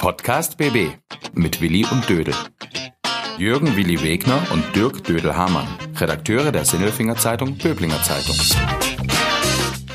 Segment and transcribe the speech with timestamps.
[0.00, 0.96] Podcast BB
[1.34, 2.32] mit Willi und Dödel.
[3.36, 8.34] Jürgen Willi Wegner und Dirk Dödel-Hamann, Redakteure der Sinnelfinger Zeitung Böblinger Zeitung.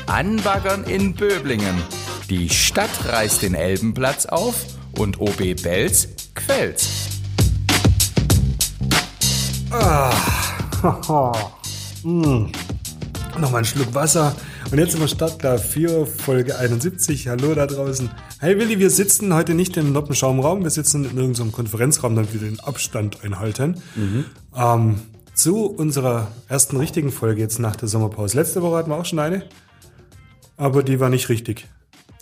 [0.06, 1.82] Anbaggern in Böblingen.
[2.30, 4.64] Die Stadt reißt den Elbenplatz auf
[4.96, 7.08] und OB Belz quält's.
[12.04, 12.52] mm.
[13.38, 14.36] Nochmal einen Schluck Wasser.
[14.70, 17.26] Und jetzt sind wir Startklar 4, Folge 71.
[17.26, 18.08] Hallo da draußen.
[18.38, 22.40] Hey Willi, wir sitzen heute nicht im Noppenschaumraum, wir sitzen in irgendeinem Konferenzraum, damit wir
[22.40, 23.80] den Abstand einhalten.
[23.94, 24.26] Mhm.
[24.54, 25.00] Ähm,
[25.32, 28.36] zu unserer ersten richtigen Folge jetzt nach der Sommerpause.
[28.36, 29.44] Letzte Woche hatten wir auch schon eine,
[30.58, 31.66] aber die war nicht richtig.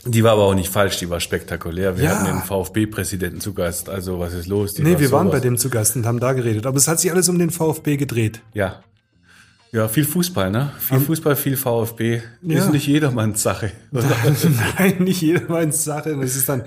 [0.07, 1.97] Die war aber auch nicht falsch, die war spektakulär.
[1.97, 2.11] Wir ja.
[2.11, 3.89] hatten den VfB-Präsidenten zu Gast.
[3.89, 4.75] Also was ist los?
[4.75, 6.67] Die nee, wir waren bei dem zu Gast und haben da geredet.
[6.67, 8.41] Aber es hat sich alles um den VfB gedreht.
[8.53, 8.85] Ja.
[9.75, 10.71] Ja, viel Fußball, ne?
[10.79, 12.23] Viel um, Fußball, viel VfB.
[12.43, 12.59] Ja.
[12.59, 13.73] Ist nicht jedermanns Sache.
[13.91, 16.11] Nein, nicht jedermanns Sache.
[16.23, 16.63] Es ist dann,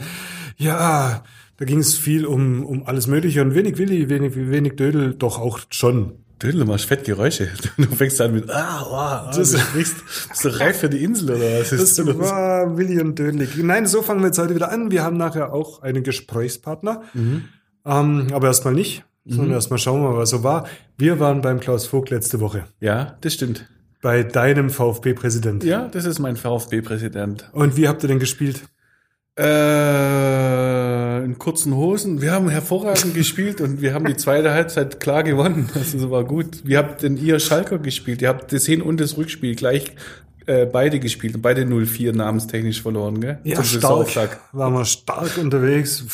[0.57, 1.23] ja,
[1.55, 5.39] da ging es viel um, um alles Mögliche und wenig Willi, wenig, wenig Dödel, doch
[5.39, 6.15] auch schon.
[6.43, 7.47] Dödel, du machst Fettgeräusche.
[7.77, 9.95] Du fängst an mit, ah, oh, ah du sprichst,
[10.27, 12.07] bist du reif für die Insel oder was ist das?
[12.19, 13.55] war Willi und Dödelig.
[13.55, 14.91] Nein, so fangen wir jetzt heute wieder an.
[14.91, 17.03] Wir haben nachher auch einen Gesprächspartner.
[17.13, 17.45] Mhm.
[17.85, 19.05] Ähm, aber erstmal nicht.
[19.27, 19.53] Sondern mhm.
[19.53, 20.67] erstmal schauen wir mal, was so war.
[20.97, 22.65] Wir waren beim Klaus Vogt letzte Woche.
[22.79, 23.67] Ja, das stimmt.
[24.01, 25.63] Bei deinem VfB-Präsident.
[25.63, 27.49] Ja, das ist mein VfB-Präsident.
[27.51, 28.61] Und wie habt ihr denn gespielt?
[29.37, 32.21] Äh, in kurzen Hosen.
[32.21, 35.69] Wir haben hervorragend gespielt und wir haben die zweite Halbzeit klar gewonnen.
[35.75, 36.65] Also war gut.
[36.65, 38.21] Wie habt denn ihr Schalker gespielt?
[38.21, 39.91] Ihr habt das Hin- und das Rückspiel gleich
[40.47, 43.39] äh, beide gespielt und beide 0-4 namenstechnisch verloren, gell?
[43.43, 44.39] Ja, stark.
[44.53, 46.05] Waren wir stark unterwegs.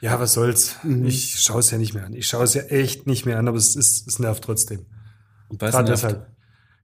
[0.00, 0.76] Ja, was soll's.
[0.82, 1.04] Mhm.
[1.04, 2.14] Ich schaue es ja nicht mehr an.
[2.14, 4.86] Ich schaue es ja echt nicht mehr an, aber es, ist, es nervt trotzdem.
[5.48, 5.88] Und was nervt?
[5.88, 6.26] deshalb.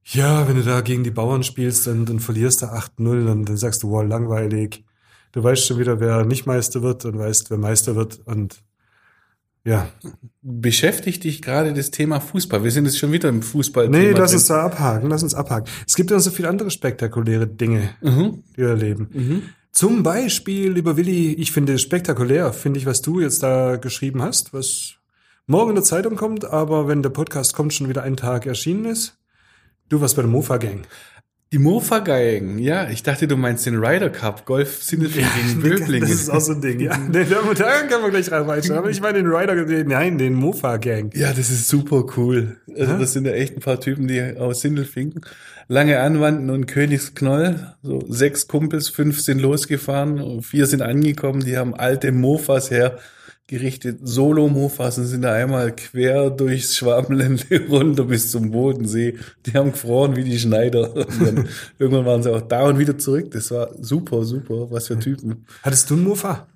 [0.04, 3.56] Ja, wenn du da gegen die Bauern spielst und dann verlierst du 8-0 und dann
[3.56, 4.84] sagst du, wow, langweilig.
[5.32, 8.62] Du weißt schon wieder, wer nicht Meister wird und weißt, wer Meister wird und
[9.64, 9.88] ja.
[10.42, 12.64] Beschäftigt dich gerade das Thema Fußball?
[12.64, 13.88] Wir sind jetzt schon wieder im Fußball.
[13.88, 15.68] Nee, lass uns da abhaken, lass uns abhaken.
[15.86, 18.42] Es gibt ja so viele andere spektakuläre Dinge, mhm.
[18.56, 19.08] die wir erleben.
[19.12, 19.42] Mhm.
[19.70, 24.52] Zum Beispiel, lieber Willi, ich finde spektakulär, finde ich, was du jetzt da geschrieben hast,
[24.52, 24.96] was
[25.46, 28.84] morgen in der Zeitung kommt, aber wenn der Podcast kommt, schon wieder ein Tag erschienen
[28.84, 29.18] ist.
[29.88, 30.86] Du warst bei der Mofa Gang.
[31.52, 32.88] Die Mofa-Geigen, ja.
[32.88, 36.08] Ich dachte, du meinst den Ryder Cup, Golf Sindelfingen ja, gegen Böblingen.
[36.08, 36.96] Das ist auch so ein Ding, ja.
[36.96, 38.74] Den, da können wir gleich reinweisen.
[38.74, 39.54] Aber ich meine den Ryder,
[39.84, 41.10] nein, den Mofa-Gang.
[41.14, 42.56] Ja, das ist super cool.
[42.74, 45.20] Also das sind ja echt ein paar Typen, die aus Sindelfingen
[45.68, 47.74] lange Anwanden und Königsknoll.
[47.82, 52.98] So sechs Kumpels, fünf sind losgefahren, vier sind angekommen, die haben alte Mofas her
[53.46, 54.00] gerichtet.
[54.02, 59.18] Solo-Mofas und sind da einmal quer durchs Schwabenländle runter bis zum Bodensee.
[59.46, 60.88] Die haben gefroren wie die Schneider.
[60.88, 61.48] Dann,
[61.78, 63.30] irgendwann waren sie auch da und wieder zurück.
[63.32, 64.70] Das war super, super.
[64.70, 65.46] Was für Typen.
[65.62, 66.48] Hattest du einen Mofa?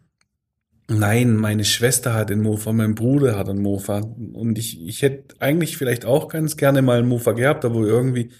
[0.88, 3.98] Nein, meine Schwester hat einen Mofa, mein Bruder hat einen Mofa.
[4.32, 8.30] Und ich, ich hätte eigentlich vielleicht auch ganz gerne mal einen Mofa gehabt, aber irgendwie,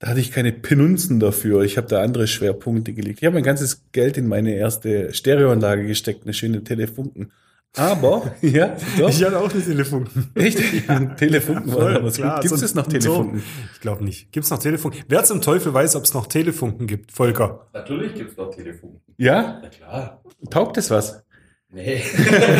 [0.00, 1.62] da hatte ich keine Penunzen dafür.
[1.62, 3.20] Ich habe da andere Schwerpunkte gelegt.
[3.20, 7.30] Ich habe mein ganzes Geld in meine erste Stereoanlage gesteckt, eine schöne Telefunken.
[7.76, 9.08] Aber, ja, doch.
[9.08, 10.30] Ich hatte auch eine Telefunken.
[10.34, 10.60] Echt?
[10.88, 11.00] Ja.
[11.16, 13.40] Telefunken ja, war was Gibt es noch Telefunken?
[13.40, 13.44] So.
[13.74, 14.30] Ich glaube nicht.
[14.30, 15.02] Gibt es noch Telefunken?
[15.08, 17.66] Wer zum Teufel weiß, ob es noch Telefunken gibt, Volker?
[17.72, 19.00] Natürlich gibt es noch Telefunken.
[19.16, 19.60] Ja?
[19.62, 20.22] Na klar.
[20.50, 21.24] Taugt es was?
[21.72, 22.00] Nee.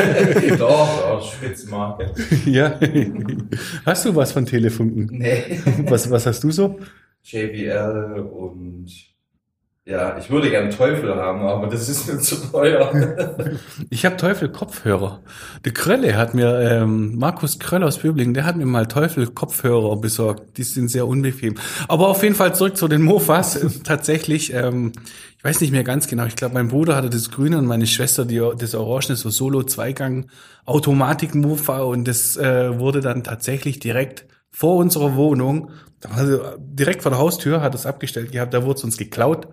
[0.59, 2.13] doch, doch, Spitzmarke.
[2.47, 2.81] Ja.
[3.87, 5.09] Hast du was von Telefunken?
[5.13, 5.61] Nee.
[5.85, 6.81] Was, was hast du so?
[7.23, 9.14] JBL und
[9.87, 12.91] ja, ich würde gern Teufel haben, aber das ist mir zu teuer.
[13.91, 15.21] ich habe Teufel Kopfhörer.
[15.67, 19.97] Der Krölle hat mir, ähm, Markus Kröll aus Böblingen, der hat mir mal Teufel Kopfhörer
[19.97, 20.57] besorgt.
[20.57, 21.57] Die sind sehr unbequem.
[21.87, 23.61] Aber auf jeden Fall zurück zu den Mofas.
[23.85, 24.93] Tatsächlich, ähm,
[25.37, 26.25] ich weiß nicht mehr ganz genau.
[26.25, 30.31] Ich glaube, mein Bruder hatte das Grüne und meine Schwester die, das Orange, so Solo-Zweigang
[30.65, 35.71] Automatik-Mofa und das äh, wurde dann tatsächlich direkt vor unserer Wohnung,
[36.09, 39.49] also direkt vor der Haustür, hat es abgestellt gehabt, da wurde es uns geklaut.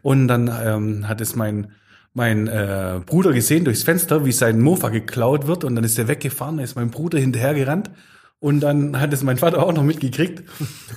[0.00, 1.72] Und dann ähm, hat es mein,
[2.12, 5.64] mein äh, Bruder gesehen durchs Fenster, wie sein Mofa geklaut wird.
[5.64, 7.90] Und dann ist er weggefahren, da ist mein Bruder hinterhergerannt.
[8.38, 10.44] Und dann hat es mein Vater auch noch mitgekriegt.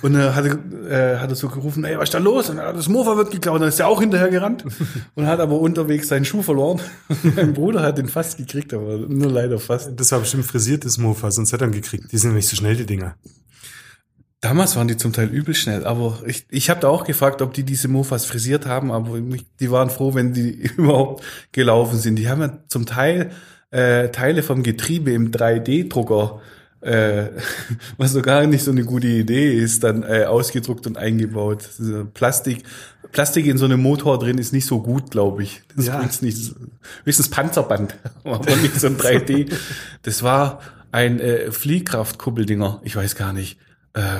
[0.02, 2.50] Und äh, hat, äh, hat er so gerufen, ey, was ist da los?
[2.50, 3.54] Und das Mofa wird geklaut.
[3.56, 4.66] Und dann ist er auch hinterhergerannt.
[5.16, 6.80] Und hat aber unterwegs seinen Schuh verloren.
[7.34, 9.98] mein Bruder hat den fast gekriegt, aber nur leider fast.
[9.98, 12.12] Das war bestimmt frisiertes Mofa, sonst hätte er ihn gekriegt.
[12.12, 13.16] Die sind nicht so schnell, die Dinger.
[14.40, 17.54] Damals waren die zum Teil übel schnell, aber ich, ich habe da auch gefragt, ob
[17.54, 19.18] die diese Mofas frisiert haben, aber
[19.58, 22.16] die waren froh, wenn die überhaupt gelaufen sind.
[22.16, 23.32] Die haben ja zum Teil
[23.70, 26.40] äh, Teile vom Getriebe im 3D-Drucker,
[26.82, 27.24] äh,
[27.96, 31.68] was so gar nicht so eine gute Idee ist, dann äh, ausgedruckt und eingebaut.
[32.14, 32.62] Plastik
[33.10, 35.62] Plastik in so einem Motor drin ist nicht so gut, glaube ich.
[35.74, 35.96] Das Ja.
[35.98, 36.54] bringt's nicht.
[37.04, 39.50] Höchstens Panzerband, aber nicht so ein 3D.
[40.02, 40.60] Das war
[40.92, 42.80] ein äh, Fliehkraftkuppeldinger.
[42.84, 43.58] Ich weiß gar nicht.
[43.94, 44.18] Äh,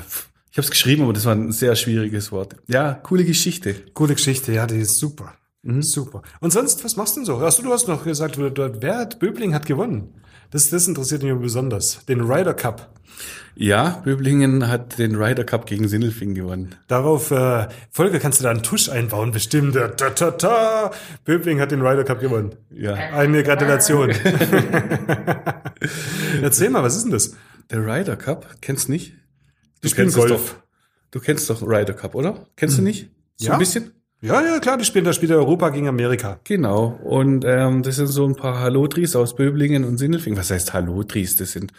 [0.51, 2.57] ich habe es geschrieben, aber das war ein sehr schwieriges Wort.
[2.67, 3.75] Ja, coole Geschichte.
[3.95, 5.35] Gute Geschichte, ja, die ist super.
[5.63, 5.83] Mhm.
[5.83, 6.23] Super.
[6.41, 7.39] Und sonst, was machst du denn so?
[7.39, 10.15] Achso, du hast noch gesagt, du- du- wer hat, Böbling hat gewonnen.
[10.51, 12.05] Das, das interessiert mich besonders.
[12.07, 12.93] Den Ryder Cup.
[13.55, 16.77] Ja, Böblingen hat den Ryder Cup gegen Sindelfing gewonnen.
[16.87, 19.75] Darauf, äh, Folge, kannst du da einen Tusch einbauen, bestimmt.
[19.75, 20.93] Da, ta, ta.
[21.25, 22.55] Böbling hat den Ryder Cup gewonnen.
[22.71, 22.95] Ja.
[22.95, 24.11] Eine Gratulation.
[26.43, 27.35] Erzähl mal, was ist denn das?
[27.71, 29.15] Der Ryder Cup, kennst nicht?
[29.83, 30.55] Du spielen kennst Golf.
[30.55, 30.63] Doch.
[31.11, 32.47] Du kennst doch Ryder Cup, oder?
[32.57, 33.11] Kennst du nicht?
[33.37, 33.53] So Ja.
[33.55, 33.93] ein bisschen?
[34.21, 36.41] Ja, ja, klar, die spielen, da spielt Europa gegen Amerika.
[36.43, 36.99] Genau.
[37.05, 40.37] Und ähm, das sind so ein paar Hallotris aus Böblingen und Sindelfing.
[40.37, 41.37] Was heißt Hallotris?
[41.37, 41.73] Das sind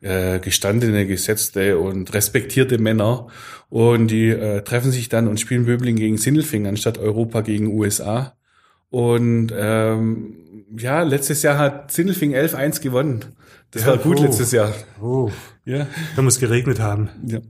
[0.00, 3.26] äh, gestandene, gesetzte und respektierte Männer.
[3.70, 8.36] Und die äh, treffen sich dann und spielen Böblingen gegen Sindelfing anstatt Europa gegen USA.
[8.90, 10.36] Und ähm,
[10.78, 13.24] ja, letztes Jahr hat Sindelfing 11-1 gewonnen.
[13.70, 14.22] Das Ja, war gut oh.
[14.22, 14.72] letztes Jahr.
[15.00, 15.30] Oh,
[15.64, 15.86] Ja.
[16.16, 17.08] da muss geregnet haben.
[17.26, 17.40] Ja.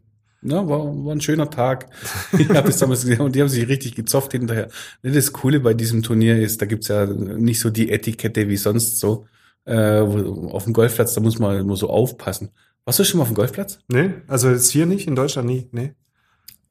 [0.43, 1.91] Na, war, war ein schöner Tag.
[2.39, 4.69] Ich habe das damals gesehen und die haben sich richtig gezofft hinterher.
[5.03, 8.57] Ne, Das Coole bei diesem Turnier ist, da gibt's ja nicht so die Etikette wie
[8.57, 9.27] sonst so.
[9.67, 12.51] Äh, wo, auf dem Golfplatz, da muss man immer so aufpassen.
[12.87, 13.81] Warst du schon mal auf dem Golfplatz?
[13.89, 15.93] Nee, also jetzt hier nicht, in Deutschland nie, nee.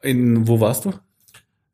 [0.01, 0.93] In, wo warst du?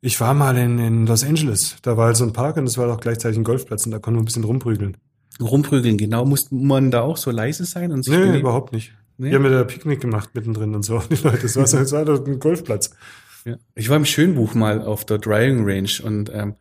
[0.02, 1.76] Ich war mal in, in Los Angeles.
[1.80, 3.98] Da war halt so ein Park und es war auch gleichzeitig ein Golfplatz und da
[3.98, 4.98] konnte man ein bisschen rumprügeln.
[5.40, 6.24] Rumprügeln, genau.
[6.24, 8.40] Musste man da auch so leise sein und sich Nee, benehmen?
[8.40, 8.92] überhaupt nicht.
[9.18, 9.30] Nee?
[9.30, 10.98] Wir haben ja da Picknick gemacht mittendrin und so.
[11.10, 12.90] Die Leute, das war, so- das war ein Golfplatz.
[13.44, 13.56] Ja.
[13.74, 16.54] Ich war im Schönbuch mal auf der Driving Range und ähm,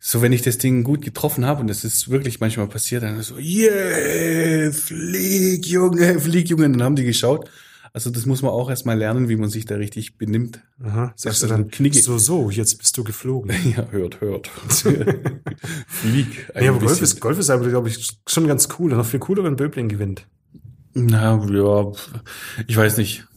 [0.00, 3.22] so wenn ich das Ding gut getroffen habe und das ist wirklich manchmal passiert, dann
[3.22, 7.48] so, yeah, flieg Junge, flieg Junge, dann haben die geschaut.
[7.96, 10.60] Also das muss man auch erstmal lernen, wie man sich da richtig benimmt.
[10.82, 12.02] Aha, sagst du dann, Knigge.
[12.02, 13.52] so, so, jetzt bist du geflogen.
[13.76, 14.48] Ja, hört, hört.
[15.86, 16.52] flieg.
[16.58, 18.90] Nee, aber Golf ist, Golf ist aber, glaube ich, schon ganz cool.
[18.90, 20.26] Und noch viel cooler, wenn Böbling gewinnt.
[20.92, 21.92] Na, ja,
[22.66, 23.28] ich weiß nicht.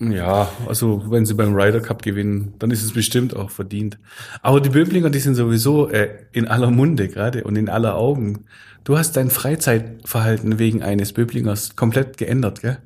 [0.00, 3.98] Ja, also wenn sie beim Ryder Cup gewinnen, dann ist es bestimmt auch verdient.
[4.42, 8.46] Aber die Böblinger, die sind sowieso äh, in aller Munde gerade und in aller Augen.
[8.82, 12.78] Du hast dein Freizeitverhalten wegen eines Böblingers komplett geändert, gell?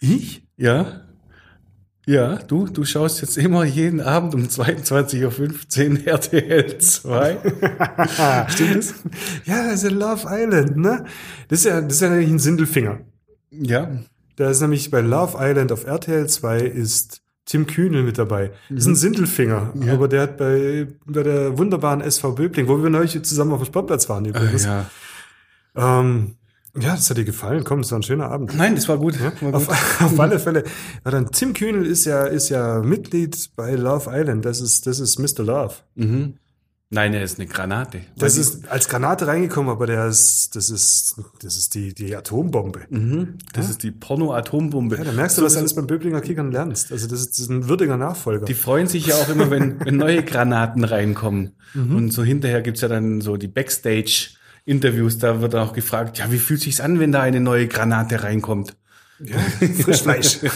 [0.00, 0.42] Ich?
[0.56, 1.02] Ja.
[2.06, 7.38] Ja, du, du schaust jetzt immer jeden Abend um 22.15 Uhr RTL 2.
[8.48, 8.94] Stimmt das?
[9.44, 11.04] Ja, das ist ja Love Island, ne?
[11.48, 13.00] Das ist ja, das ist ja eigentlich ein Sindelfinger.
[13.50, 13.90] Ja.
[14.36, 18.52] Da ist nämlich bei Love Island auf RTL 2 ist Tim Kühnel mit dabei.
[18.70, 19.92] Das ist ein Sindelfinger, Ja.
[19.92, 23.66] aber der hat bei, bei der wunderbaren SV Böbling, wo wir neulich zusammen auf dem
[23.66, 24.64] Sportplatz waren übrigens.
[24.64, 24.86] ja.
[25.76, 26.36] Ähm,
[26.78, 27.64] ja, das hat dir gefallen.
[27.64, 28.54] Komm, das war ein schöner Abend.
[28.56, 29.20] Nein, das war gut.
[29.20, 29.54] War gut.
[29.54, 29.68] Auf,
[30.00, 30.64] auf alle Fälle.
[31.04, 34.44] Ja, dann Tim Kühnel ist ja, ist ja Mitglied bei Love Island.
[34.44, 35.44] Das ist, das ist Mr.
[35.44, 35.74] Love.
[35.96, 36.34] Mhm.
[36.92, 38.00] Nein, er ist eine Granate.
[38.18, 42.80] Das ist als Granate reingekommen, aber der ist, das ist, das ist die, die Atombombe.
[42.90, 43.38] mhm.
[43.52, 44.96] das ist die Porno-Atombombe.
[44.96, 46.90] Ja, da merkst du, was du alles beim Böblinger Kickern lernst.
[46.90, 48.44] Also das ist, das ist ein würdiger Nachfolger.
[48.44, 51.52] Die freuen sich ja auch immer, wenn, wenn neue Granaten reinkommen.
[51.72, 51.94] Mhm.
[51.94, 53.46] Und so hinterher gibt's ja dann so die
[54.70, 58.22] Backstage-Interviews, da wird auch gefragt, ja, wie fühlt sich's an, wenn da eine neue Granate
[58.22, 58.76] reinkommt?
[59.18, 59.36] ja,
[59.82, 60.40] Frischfleisch.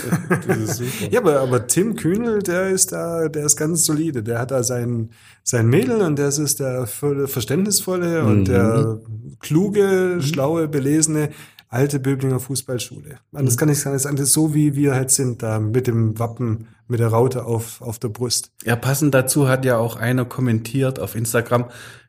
[0.49, 0.81] Das
[1.11, 4.23] ja, aber, aber Tim Kühnel, der ist da, der ist ganz solide.
[4.23, 5.11] Der hat da sein,
[5.43, 9.01] sein Mädel und der ist der volle, verständnisvolle und der
[9.41, 11.31] kluge, schlaue, belesene
[11.69, 13.19] alte Böblinger Fußballschule.
[13.33, 16.19] Und das kann ich sagen, das ist so wie wir halt sind, da mit dem
[16.21, 18.53] Wappen, mit der Raute auf, auf der Brust.
[18.65, 21.67] Ja, passend dazu hat ja auch einer kommentiert auf Instagram,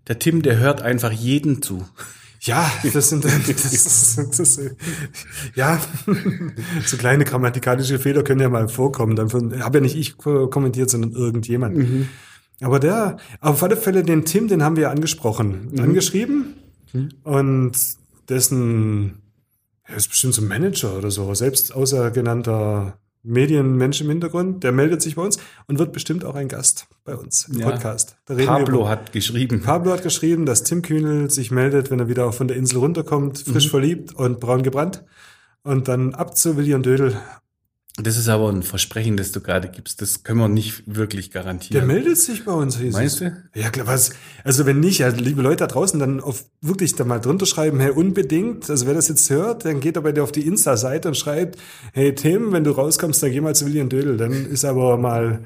[0.08, 1.86] der Tim, der hört einfach jeden zu.
[2.42, 4.60] Ja, das sind das, das, das,
[5.56, 5.80] ja,
[6.86, 9.16] so kleine grammatikalische Fehler können ja mal vorkommen.
[9.16, 9.32] Dann
[9.64, 12.08] habe ja nicht ich ko- kommentiert, sondern irgendjemand.
[12.62, 16.54] Aber der, auf alle Fälle den Tim, den haben wir angesprochen, angeschrieben
[17.24, 17.74] und
[18.30, 19.22] dessen,
[19.84, 25.02] er ist bestimmt so ein Manager oder so, selbst außergenannter Medienmensch im Hintergrund, der meldet
[25.02, 27.70] sich bei uns und wird bestimmt auch ein Gast bei uns im Ja.
[27.70, 28.18] Podcast.
[28.26, 29.62] Pablo hat geschrieben.
[29.62, 33.40] Pablo hat geschrieben, dass Tim Kühnel sich meldet, wenn er wieder von der Insel runterkommt,
[33.40, 35.04] frisch verliebt und braun gebrannt.
[35.64, 37.18] Und dann ab zu Willi und Dödel.
[37.98, 40.02] Das ist aber ein Versprechen, das du gerade gibst.
[40.02, 41.88] Das können wir nicht wirklich Der garantieren.
[41.88, 42.78] meldet sich bei uns.
[42.78, 43.32] hieß Meinst du?
[43.54, 44.10] Ja, klar, was?
[44.44, 47.80] Also wenn nicht, ja, liebe Leute da draußen, dann auf wirklich da mal drunter schreiben,
[47.80, 48.70] hey, unbedingt.
[48.70, 51.58] Also wer das jetzt hört, dann geht er bei dir auf die Insta-Seite und schreibt,
[51.94, 54.18] hey Tim, wenn du rauskommst, dann geh mal zu Willi und Dödel.
[54.18, 55.46] Dann ist aber mal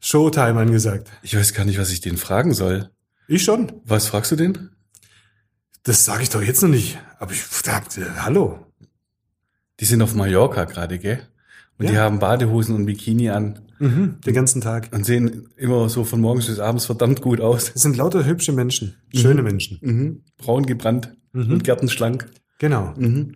[0.00, 1.08] Showtime angesagt.
[1.22, 2.90] Ich weiß gar nicht, was ich den fragen soll.
[3.28, 3.72] Ich schon.
[3.84, 4.70] Was fragst du den?
[5.84, 6.98] Das sage ich doch jetzt noch nicht.
[7.18, 7.80] Aber ich, da,
[8.18, 8.66] hallo.
[9.80, 11.26] Die sind auf Mallorca gerade, gell?
[11.78, 12.00] Und die Ja.
[12.02, 14.88] haben Badehosen und Bikini an Mhm, den ganzen Tag.
[14.92, 17.72] und sehen immer so von morgens bis abends verdammt gut aus.
[17.72, 19.78] Das sind lauter hübsche Menschen, schöne Menschen.
[19.80, 20.22] Mhm.
[20.36, 22.26] Braun gebrannt und gärtenschlank.
[22.58, 22.92] Genau.
[22.96, 23.34] Mhm.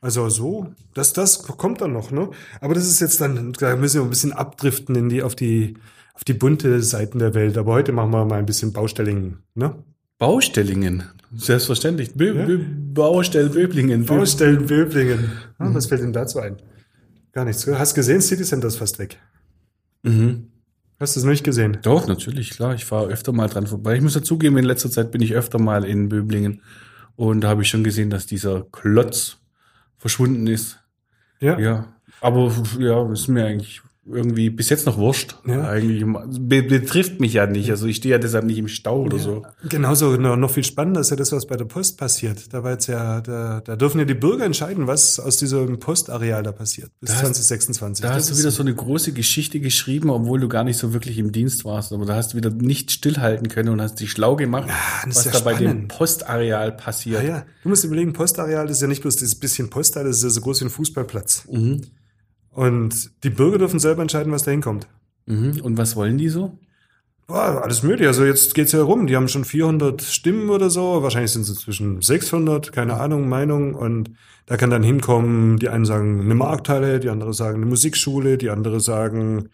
[0.00, 2.28] Also so, das, das kommt dann noch, ne?
[2.60, 5.74] Aber das ist jetzt dann, da müssen wir ein bisschen abdriften in die, auf die,
[6.14, 7.56] auf die bunte Seiten der Welt.
[7.56, 9.74] Aber heute machen wir mal ein bisschen Baustellingen, ne?
[10.18, 11.04] Baustellingen.
[11.34, 12.14] Selbstverständlich.
[12.14, 12.44] Bö Ja.
[12.44, 12.58] Bö
[12.92, 14.04] Baustell Böblingen.
[14.04, 15.30] Bö Baustellen Böblingen.
[15.58, 16.56] Ah, was fällt denn dazu ein?
[17.38, 17.68] Gar nichts.
[17.68, 19.16] Hast gesehen, City Center ist fast weg.
[20.02, 20.48] Mhm.
[20.98, 21.78] Hast du es nicht gesehen?
[21.82, 22.74] Doch, natürlich, klar.
[22.74, 23.94] Ich fahre öfter mal dran vorbei.
[23.94, 26.62] Ich muss dazugeben, in letzter Zeit bin ich öfter mal in Böblingen.
[27.14, 29.36] Und da habe ich schon gesehen, dass dieser Klotz
[29.98, 30.80] verschwunden ist.
[31.38, 31.60] Ja.
[31.60, 31.94] Ja.
[32.20, 35.36] Aber ja, ist mir eigentlich irgendwie bis jetzt noch wurscht.
[35.46, 35.68] Ja.
[35.68, 36.04] Eigentlich
[36.40, 37.70] be betrifft mich ja nicht.
[37.70, 39.44] Also ich stehe ja deshalb nicht im Stau oder so.
[39.68, 42.52] Genauso noch, noch viel spannender ist ja das, was bei der Post passiert.
[42.52, 46.42] Da war jetzt ja, da, da dürfen ja die Bürger entscheiden, was aus diesem Postareal
[46.42, 48.02] da passiert bis Da hast- 2026.
[48.02, 50.92] Da Das hast du wieder so eine große Geschichte geschrieben, obwohl du gar nicht so
[50.92, 51.92] wirklich im Dienst warst.
[51.92, 54.68] Aber da hast du wieder nicht stillhalten können und hast dich schlau gemacht,
[55.04, 55.88] das ist was ja da bei dem spannend.
[55.88, 57.22] Postareal passiert.
[57.22, 57.46] Ja, ja.
[57.62, 60.40] Du musst überlegen, Postareal ist ja nicht bloß dieses bisschen Postareal, das ist ja so
[60.40, 61.44] groß wie ein Fußballplatz.
[61.50, 61.82] Mhm.
[62.50, 64.88] Und die Bürger dürfen selber entscheiden, was da hinkommt.
[65.26, 65.60] Mhm.
[65.62, 66.58] Und was wollen die so?
[67.26, 68.06] Boah, alles möglich.
[68.08, 69.06] Also jetzt geht's ja rum.
[69.06, 71.02] Die haben schon 400 Stimmen oder so.
[71.02, 73.74] Wahrscheinlich sind es zwischen 600, keine Ahnung, Meinung.
[73.74, 74.10] Und
[74.46, 78.48] da kann dann hinkommen, die einen sagen eine Markthalle, die andere sagen eine Musikschule, die
[78.48, 79.50] andere sagen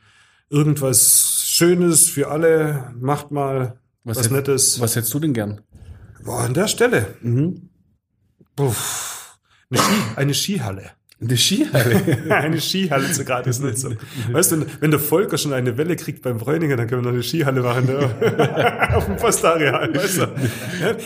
[0.51, 4.81] irgendwas Schönes für alle, macht mal was, hätt- Nettes.
[4.81, 5.61] Was hättest du denn gern?
[6.25, 7.17] Boah, an der Stelle.
[7.23, 7.71] Mhm.
[8.55, 9.37] Puff.
[9.71, 10.91] Eine, Ski, eine Skihalle.
[11.21, 12.03] Eine Skihalle.
[12.29, 13.97] eine Skihalle zu gratis Nutzung.
[14.33, 17.15] Weißt du, wenn der Volker schon eine Welle kriegt beim Bräuninger, dann können wir noch
[17.15, 18.91] eine Skihalle machen, ne?
[18.95, 20.27] auf dem Postareal, weißt du.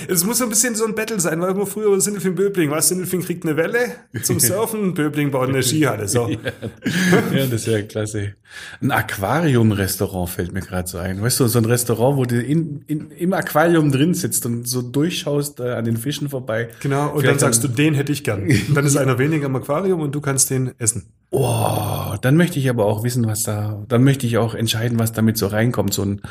[0.08, 2.70] Es muss so ein bisschen so ein Battle sein, weil immer früher war Sindelfing Böbling,
[2.70, 3.78] was Sindelfing kriegt eine Welle
[4.22, 6.28] zum Surfen, Böbling baut eine Skihalle, so.
[7.34, 8.34] ja, das wäre klasse.
[8.80, 11.20] Ein Aquarium-Restaurant fällt mir gerade so ein.
[11.20, 14.80] Weißt du, so ein Restaurant, wo du in, in, im Aquarium drin sitzt und so
[14.80, 16.68] durchschaust äh, an den Fischen vorbei.
[16.80, 18.44] Genau, und dann Vielleicht sagst du, den hätte ich gern.
[18.44, 21.06] Und dann ist einer weniger im Aquarium und du kannst den essen.
[21.30, 25.12] Oh, dann möchte ich aber auch wissen, was da, dann möchte ich auch entscheiden, was
[25.12, 25.92] damit so reinkommt.
[25.92, 26.22] So ein,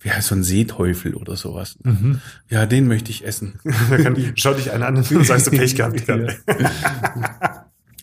[0.00, 1.78] wie heißt so ein Seeteufel oder sowas.
[2.50, 3.58] Ja, den möchte ich essen.
[3.90, 6.02] Da kann, schau dich einen an und sagst du Pech gehabt.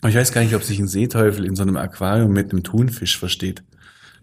[0.08, 3.20] Ich weiß gar nicht, ob sich ein Seeteufel in so einem Aquarium mit einem Thunfisch
[3.20, 3.64] versteht.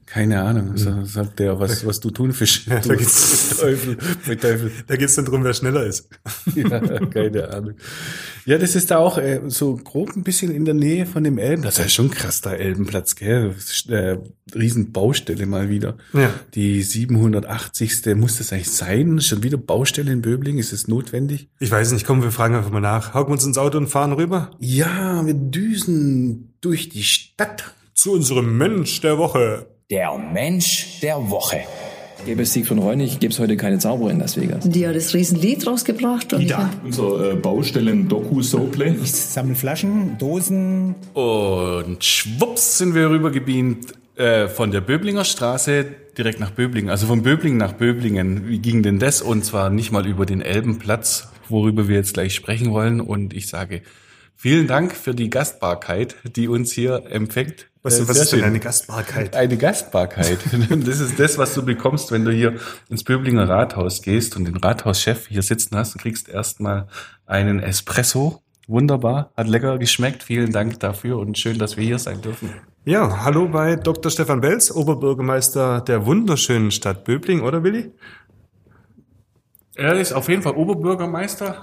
[0.06, 0.76] Keine Ahnung.
[0.76, 2.66] So, sagt der, was, was du Thunfisch.
[2.68, 3.96] Ja, du da geht's- Teufel,
[4.26, 4.70] mit Teufel.
[4.86, 6.08] Da geht's dann drum, wer schneller ist.
[6.54, 7.74] Ja, keine Ahnung.
[8.44, 11.38] Ja, das ist da auch äh, so grob ein bisschen in der Nähe von dem
[11.38, 11.62] Elben.
[11.62, 13.54] Das ist ja schon krass, da Elbenplatz, gell?
[13.88, 14.18] Äh,
[14.54, 15.96] Riesenbaustelle mal wieder.
[16.12, 16.30] Ja.
[16.54, 18.14] Die 780.
[18.14, 19.20] muss das eigentlich sein?
[19.20, 20.58] Schon wieder Baustelle in Böbling?
[20.58, 21.48] Ist es notwendig?
[21.58, 23.14] Ich weiß nicht, komm, wir fragen einfach mal nach.
[23.14, 27.74] Hauen wir uns ins Auto und fahren rüber Ja, wir düsen durch die Stadt.
[27.94, 29.66] zu unserem Mensch der Woche.
[29.88, 31.60] Der Mensch der Woche.
[32.24, 34.68] Gäbe es Siegfried Reunig, gäbe es heute keine Zauberer in Las Vegas.
[34.68, 36.32] Die hat das Riesenlied rausgebracht.
[36.32, 36.70] Und Ida.
[36.82, 38.96] Unser äh, Baustellen-Doku-Soaplay.
[39.00, 40.96] Ich sammle Flaschen, Dosen.
[41.14, 45.86] Und schwupps sind wir rübergebeamt äh, von der Böblinger Straße
[46.18, 46.90] direkt nach Böblingen.
[46.90, 48.48] Also von Böblingen nach Böblingen.
[48.48, 49.22] Wie ging denn das?
[49.22, 53.00] Und zwar nicht mal über den Elbenplatz, worüber wir jetzt gleich sprechen wollen.
[53.00, 53.82] Und ich sage
[54.36, 57.66] vielen Dank für die Gastbarkeit, die uns hier empfängt.
[57.82, 59.36] Was, Äh, was ist denn eine Gastbarkeit?
[59.36, 60.38] Eine Gastbarkeit.
[60.86, 62.56] Das ist das, was du bekommst, wenn du hier
[62.88, 65.94] ins Böblinger Rathaus gehst und den Rathauschef hier sitzen hast.
[65.94, 66.88] Du kriegst erstmal
[67.26, 68.42] einen Espresso.
[68.68, 70.24] Wunderbar, hat lecker geschmeckt.
[70.24, 72.50] Vielen Dank dafür und schön, dass wir hier sein dürfen.
[72.84, 74.10] Ja, hallo bei Dr.
[74.10, 77.92] Stefan Belz, Oberbürgermeister der wunderschönen Stadt Böbling, oder Willi?
[79.78, 81.62] Er ist auf jeden Fall Oberbürgermeister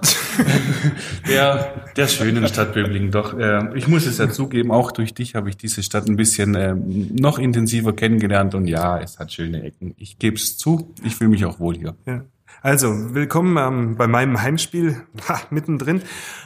[1.27, 3.10] der, der schönen Stadt Böblingen.
[3.10, 6.15] Doch, äh, ich muss es ja zugeben, auch durch dich habe ich diese Stadt ein
[6.15, 9.96] bisschen ähm, noch intensiver kennengelernt und ja, es hat schöne Ecken.
[9.98, 11.96] Ich gebe es zu, ich fühle mich auch wohl hier.
[12.05, 12.24] Ja.
[12.62, 16.03] Also, willkommen ähm, bei meinem Heimspiel, ha, mittendrin.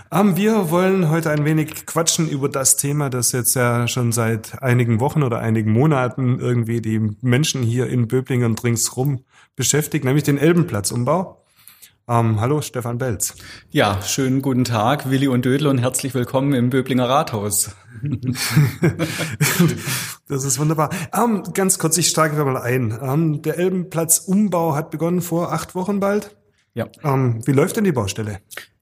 [0.09, 4.63] Ähm, wir wollen heute ein wenig quatschen über das Thema, das jetzt ja schon seit
[4.63, 9.25] einigen Wochen oder einigen Monaten irgendwie die Menschen hier in Böblingen und ringsrum
[9.57, 11.43] beschäftigt, nämlich den Elbenplatzumbau.
[12.09, 13.35] Ähm, hallo, Stefan Belz.
[13.69, 17.71] Ja, schönen guten Tag, Willi und Dödel und herzlich willkommen im Böblinger Rathaus.
[20.29, 20.89] Das ist wunderbar.
[21.13, 22.97] Ähm, ganz kurz, ich steige mal ein.
[23.01, 26.35] Ähm, der Elbenplatzumbau hat begonnen vor acht Wochen bald.
[26.73, 28.39] Ja, Ähm, wie läuft denn die Baustelle?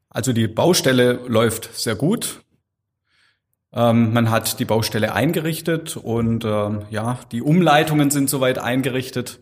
[0.10, 2.42] also die Baustelle läuft sehr gut.
[3.74, 9.40] Ähm, man hat die Baustelle eingerichtet und ähm, ja, die Umleitungen sind soweit eingerichtet.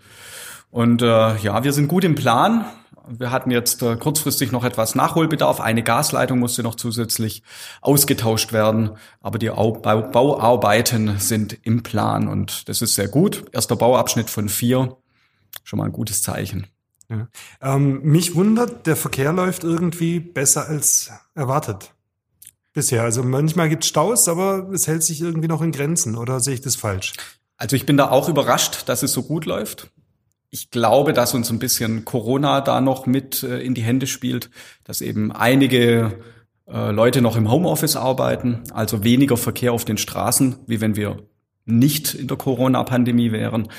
[0.74, 2.65] Und äh, ja, wir sind gut im Plan.
[3.08, 5.60] Wir hatten jetzt äh, kurzfristig noch etwas Nachholbedarf.
[5.60, 7.44] Eine Gasleitung musste noch zusätzlich
[7.82, 8.89] ausgetauscht werden,
[9.22, 13.46] aber die Au Bau Bauarbeiten sind im Plan und das ist sehr gut.
[13.51, 14.98] Erster Bauabschnitt von vier,
[15.63, 16.65] schon mal ein gutes Zeichen.
[17.08, 17.27] Ja.
[17.62, 21.94] Ähm, mich wundert, der Verkehr läuft irgendwie besser als erwartet
[22.74, 23.03] bisher.
[23.03, 26.18] Also manchmal gibt es Staus, aber es hält sich irgendwie noch in Grenzen.
[26.18, 27.13] Oder sehe ich das falsch?
[27.58, 29.92] Also ich bin da auch überrascht, dass es so gut läuft.
[30.53, 34.51] Ich glaube, dass uns ein bisschen Corona da noch mit äh, in die Hände spielt,
[34.83, 36.19] dass eben einige
[36.67, 41.24] äh, Leute noch im Homeoffice arbeiten, also weniger Verkehr auf den Straßen, wie wenn wir
[41.65, 43.69] nicht in der Corona-Pandemie wären.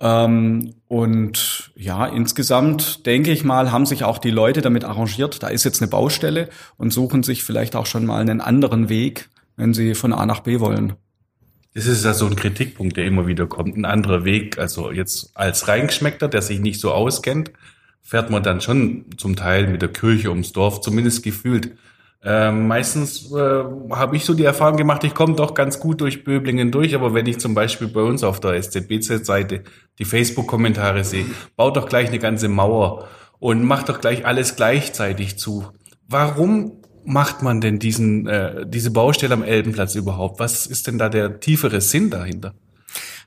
[0.00, 5.44] Ähm, und ja, insgesamt denke ich mal, haben sich auch die Leute damit arrangiert.
[5.44, 6.48] Da ist jetzt eine Baustelle
[6.78, 10.40] und suchen sich vielleicht auch schon mal einen anderen Weg, wenn sie von A nach
[10.40, 10.94] B wollen.
[11.74, 13.76] Das ist ja so ein Kritikpunkt, der immer wieder kommt.
[13.76, 14.58] Ein anderer Weg.
[14.58, 17.52] Also jetzt als Reingeschmeckter, der sich nicht so auskennt,
[18.02, 21.76] fährt man dann schon zum Teil mit der Kirche ums Dorf, zumindest gefühlt.
[22.24, 26.24] Ähm, meistens äh, habe ich so die Erfahrung gemacht, ich komme doch ganz gut durch
[26.24, 29.62] Böblingen durch, aber wenn ich zum Beispiel bei uns auf der SZBZ-Seite
[30.00, 33.06] die Facebook-Kommentare sehe, baut doch gleich eine ganze Mauer
[33.38, 35.68] und macht doch gleich alles gleichzeitig zu.
[36.08, 40.38] Warum macht man denn diesen, äh, diese Baustelle am Elbenplatz überhaupt?
[40.40, 42.54] Was ist denn da der tiefere Sinn dahinter?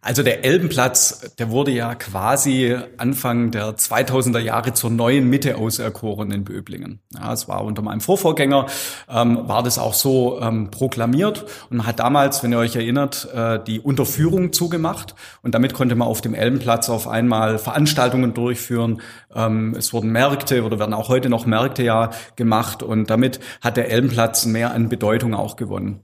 [0.04, 6.32] Also der Elbenplatz, der wurde ja quasi Anfang der 2000er Jahre zur neuen Mitte auserkoren
[6.32, 7.02] in Böblingen.
[7.14, 8.66] Ja, es war unter meinem Vorvorgänger,
[9.08, 13.60] ähm, war das auch so ähm, proklamiert und hat damals, wenn ihr euch erinnert, äh,
[13.64, 15.14] die Unterführung zugemacht
[15.44, 19.02] und damit konnte man auf dem Elbenplatz auf einmal Veranstaltungen durchführen.
[19.36, 23.78] Ähm, es wurden Märkte oder werden auch heute noch Märkte ja gemacht und damit hat
[23.78, 26.02] der Elbenplatz mehr an Bedeutung auch gewonnen.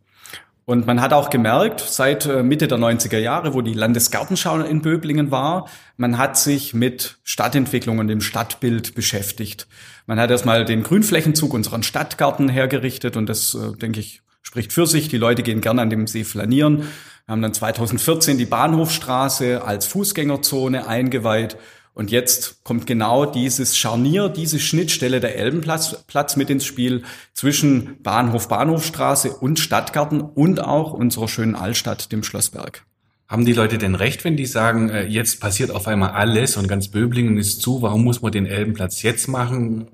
[0.70, 4.82] Und man hat auch gemerkt, seit äh, Mitte der 90er Jahre, wo die Landesgartenschau in
[4.82, 9.66] Böblingen war, man hat sich mit Stadtentwicklung und dem Stadtbild beschäftigt.
[10.08, 14.86] Man hat erstmal den Grünflächenzug unseren Stadtgarten hergerichtet und das, äh, denke ich, spricht für
[14.86, 15.08] sich.
[15.08, 16.80] Die Leute gehen gerne an dem See flanieren.
[16.80, 21.56] Wir haben dann 2014 die Bahnhofstraße als Fußgängerzone eingeweiht
[21.98, 27.02] und jetzt kommt genau dieses Scharnier, diese Schnittstelle der Elbenplatz Platz mit ins Spiel
[27.34, 32.86] zwischen Bahnhof, Bahnhofstraße und Stadtgarten und auch unserer schönen Altstadt, dem Schlossberg.
[33.28, 36.68] Haben die Leute denn recht, wenn die sagen, äh, jetzt passiert auf einmal alles und
[36.68, 39.88] ganz Böblingen ist zu, warum muss man den Elbenplatz jetzt machen?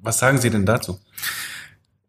[0.00, 1.00] Was sagen Sie denn dazu?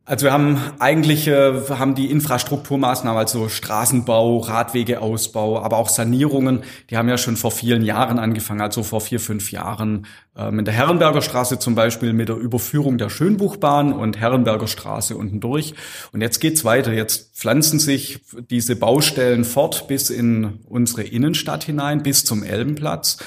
[0.07, 6.97] Also wir haben eigentlich äh, haben die Infrastrukturmaßnahmen, also Straßenbau, Radwegeausbau, aber auch Sanierungen, die
[6.97, 10.05] haben ja schon vor vielen Jahren angefangen, also vor vier, fünf Jahren.
[10.37, 15.17] Ähm, in der Herrenberger Straße zum Beispiel mit der Überführung der Schönbuchbahn und Herrenberger Straße
[15.17, 15.73] unten durch.
[16.11, 16.93] Und jetzt geht's weiter.
[16.93, 18.19] Jetzt pflanzen sich
[18.51, 23.17] diese Baustellen fort bis in unsere Innenstadt hinein, bis zum Elbenplatz.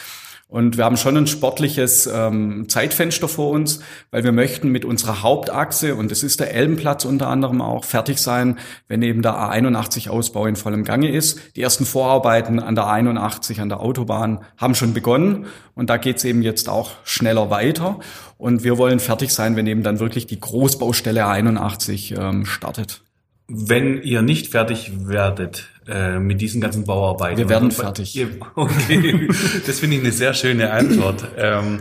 [0.50, 3.80] Und wir haben schon ein sportliches ähm, Zeitfenster vor uns,
[4.10, 8.18] weil wir möchten mit unserer Hauptachse, und das ist der Elbenplatz unter anderem auch, fertig
[8.18, 8.58] sein,
[8.88, 11.38] wenn eben der A81-Ausbau in vollem Gange ist.
[11.54, 15.46] Die ersten Vorarbeiten an der 81, an der Autobahn, haben schon begonnen.
[15.74, 17.98] Und da geht's eben jetzt auch schneller weiter.
[18.38, 23.02] Und wir wollen fertig sein, wenn eben dann wirklich die Großbaustelle 81 ähm, startet.
[23.48, 27.38] Wenn ihr nicht fertig werdet äh, mit diesen ganzen Bauarbeiten.
[27.38, 28.26] Wir werden fertig.
[28.54, 29.28] Okay,
[29.66, 31.26] das finde ich eine sehr schöne Antwort.
[31.36, 31.80] Ähm,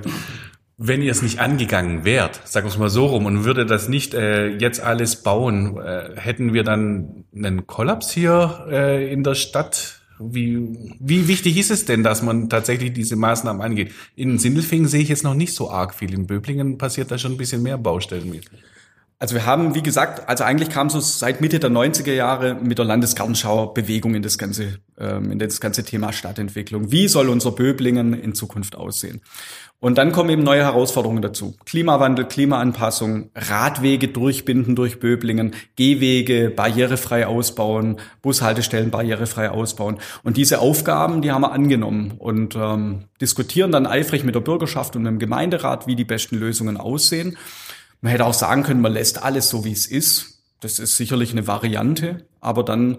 [0.78, 3.90] wenn ihr es nicht angegangen wärt, sagen wir es mal so rum, und würde das
[3.90, 9.36] nicht äh, jetzt alles bauen, äh, hätten wir dann einen Kollaps hier äh, in der
[9.36, 10.02] Stadt?
[10.20, 13.92] Wie, wie wichtig ist es denn, dass man tatsächlich diese Maßnahmen angeht?
[14.16, 16.14] In Sindelfingen sehe ich jetzt noch nicht so arg viel.
[16.14, 18.46] In Böblingen passiert da schon ein bisschen mehr Baustellen mit.
[19.20, 22.78] Also wir haben, wie gesagt, also eigentlich kam so seit Mitte der 90er Jahre mit
[22.78, 26.92] der Landesgartenschau Bewegung in das ganze, ähm, in das ganze Thema Stadtentwicklung.
[26.92, 29.22] Wie soll unser Böblingen in Zukunft aussehen?
[29.80, 31.56] Und dann kommen eben neue Herausforderungen dazu.
[31.66, 39.98] Klimawandel, Klimaanpassung, Radwege durchbinden durch Böblingen, Gehwege barrierefrei ausbauen, Bushaltestellen barrierefrei ausbauen.
[40.24, 44.96] Und diese Aufgaben, die haben wir angenommen und ähm, diskutieren dann eifrig mit der Bürgerschaft
[44.96, 47.38] und dem Gemeinderat, wie die besten Lösungen aussehen.
[48.02, 50.44] Man hätte auch sagen können, man lässt alles so, wie es ist.
[50.60, 52.98] Das ist sicherlich eine Variante, aber dann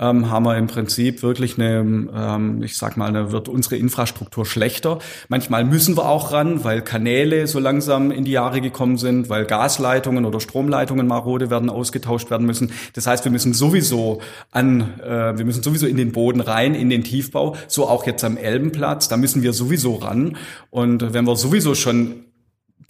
[0.00, 4.46] ähm, haben wir im Prinzip wirklich eine, ähm, ich sag mal, eine, wird unsere Infrastruktur
[4.46, 4.98] schlechter.
[5.28, 9.44] Manchmal müssen wir auch ran, weil Kanäle so langsam in die Jahre gekommen sind, weil
[9.44, 12.72] Gasleitungen oder Stromleitungen marode werden, ausgetauscht werden müssen.
[12.94, 16.88] Das heißt, wir müssen sowieso an, äh, wir müssen sowieso in den Boden rein, in
[16.88, 19.08] den Tiefbau, so auch jetzt am Elbenplatz.
[19.08, 20.36] Da müssen wir sowieso ran.
[20.70, 22.24] Und wenn wir sowieso schon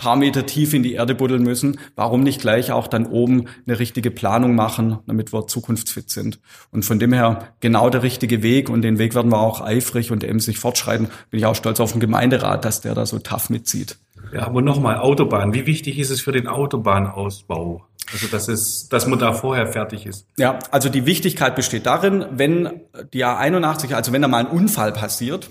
[0.01, 3.79] paar Meter tief in die Erde buddeln müssen, warum nicht gleich auch dann oben eine
[3.79, 6.41] richtige Planung machen, damit wir zukunftsfit sind.
[6.71, 10.11] Und von dem her genau der richtige Weg und den Weg werden wir auch eifrig
[10.11, 11.09] und emsig fortschreiten.
[11.31, 13.99] Bin ich auch stolz auf den Gemeinderat, dass der da so tough mitzieht.
[14.33, 15.55] Ja, aber nochmal, Autobahn.
[15.55, 17.85] Wie wichtig ist es für den Autobahnausbau?
[18.13, 20.27] Also, dass es, dass man da vorher fertig ist.
[20.39, 22.81] Ja, also die Wichtigkeit besteht darin, wenn
[23.13, 25.51] die A81, also wenn da mal ein Unfall passiert,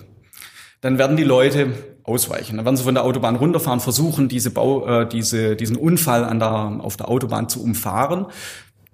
[0.81, 2.57] dann werden die Leute ausweichen.
[2.57, 6.39] Dann werden sie von der Autobahn runterfahren, versuchen, diese Bau, äh, diese, diesen Unfall an
[6.39, 8.25] der, auf der Autobahn zu umfahren.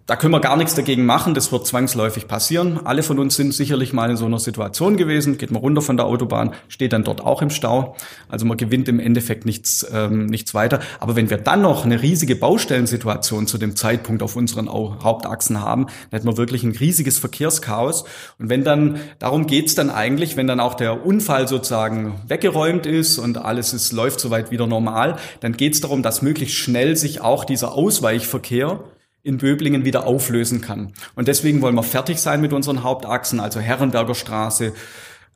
[0.07, 2.79] Da können wir gar nichts dagegen machen, das wird zwangsläufig passieren.
[2.85, 5.97] Alle von uns sind sicherlich mal in so einer Situation gewesen, geht man runter von
[5.97, 7.95] der Autobahn, steht dann dort auch im Stau.
[8.29, 10.79] Also man gewinnt im Endeffekt nichts, ähm, nichts weiter.
[10.99, 15.85] Aber wenn wir dann noch eine riesige Baustellensituation zu dem Zeitpunkt auf unseren Hauptachsen haben,
[16.11, 18.03] dann hätten wir wirklich ein riesiges Verkehrschaos.
[18.37, 23.17] Und wenn dann, darum geht's dann eigentlich, wenn dann auch der Unfall sozusagen weggeräumt ist
[23.17, 27.43] und alles ist, läuft soweit wieder normal, dann geht's darum, dass möglichst schnell sich auch
[27.43, 28.83] dieser Ausweichverkehr
[29.25, 30.93] in Böblingen wieder auflösen kann.
[31.15, 34.71] Und deswegen wollen wir fertig sein mit unseren Hauptachsen, also Herrenberger Straße,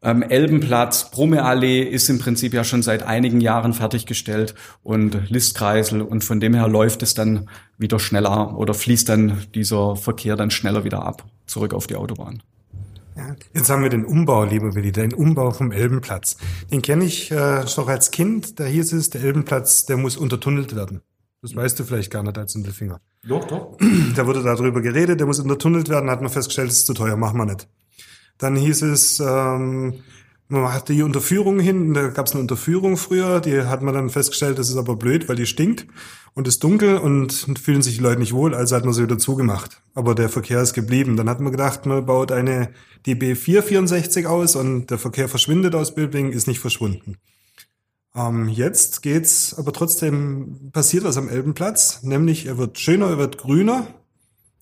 [0.02, 6.24] ähm, Elbenplatz, Brummeallee ist im Prinzip ja schon seit einigen Jahren fertiggestellt und Listkreisel und
[6.24, 10.86] von dem her läuft es dann wieder schneller oder fließt dann dieser Verkehr dann schneller
[10.86, 12.42] wieder ab, zurück auf die Autobahn.
[13.54, 16.38] Jetzt haben wir den Umbau, lieber Willi, den Umbau vom Elbenplatz.
[16.72, 20.74] Den kenne ich äh, noch als Kind, da hieß es, der Elbenplatz, der muss untertunnelt
[20.76, 21.02] werden.
[21.42, 23.02] Das weißt du vielleicht gar nicht als Mittelfinger.
[23.24, 23.78] Doch, doch.
[24.16, 27.16] Da wurde darüber geredet, der muss untertunnelt werden, hat man festgestellt, das ist zu teuer,
[27.16, 27.68] machen wir nicht.
[28.38, 30.04] Dann hieß es, ähm,
[30.48, 34.10] man hatte die Unterführung hin, da gab es eine Unterführung früher, die hat man dann
[34.10, 35.86] festgestellt, das ist aber blöd, weil die stinkt
[36.34, 39.18] und ist dunkel und fühlen sich die Leute nicht wohl, also hat man sie wieder
[39.18, 39.82] zugemacht.
[39.94, 41.18] Aber der Verkehr ist geblieben.
[41.18, 42.70] Dann hat man gedacht, man baut eine
[43.06, 47.18] DB 464 aus und der Verkehr verschwindet aus Bildbling, ist nicht verschwunden.
[48.16, 53.38] Ähm, jetzt geht's aber trotzdem passiert was am Elbenplatz, nämlich er wird schöner, er wird
[53.38, 53.88] grüner.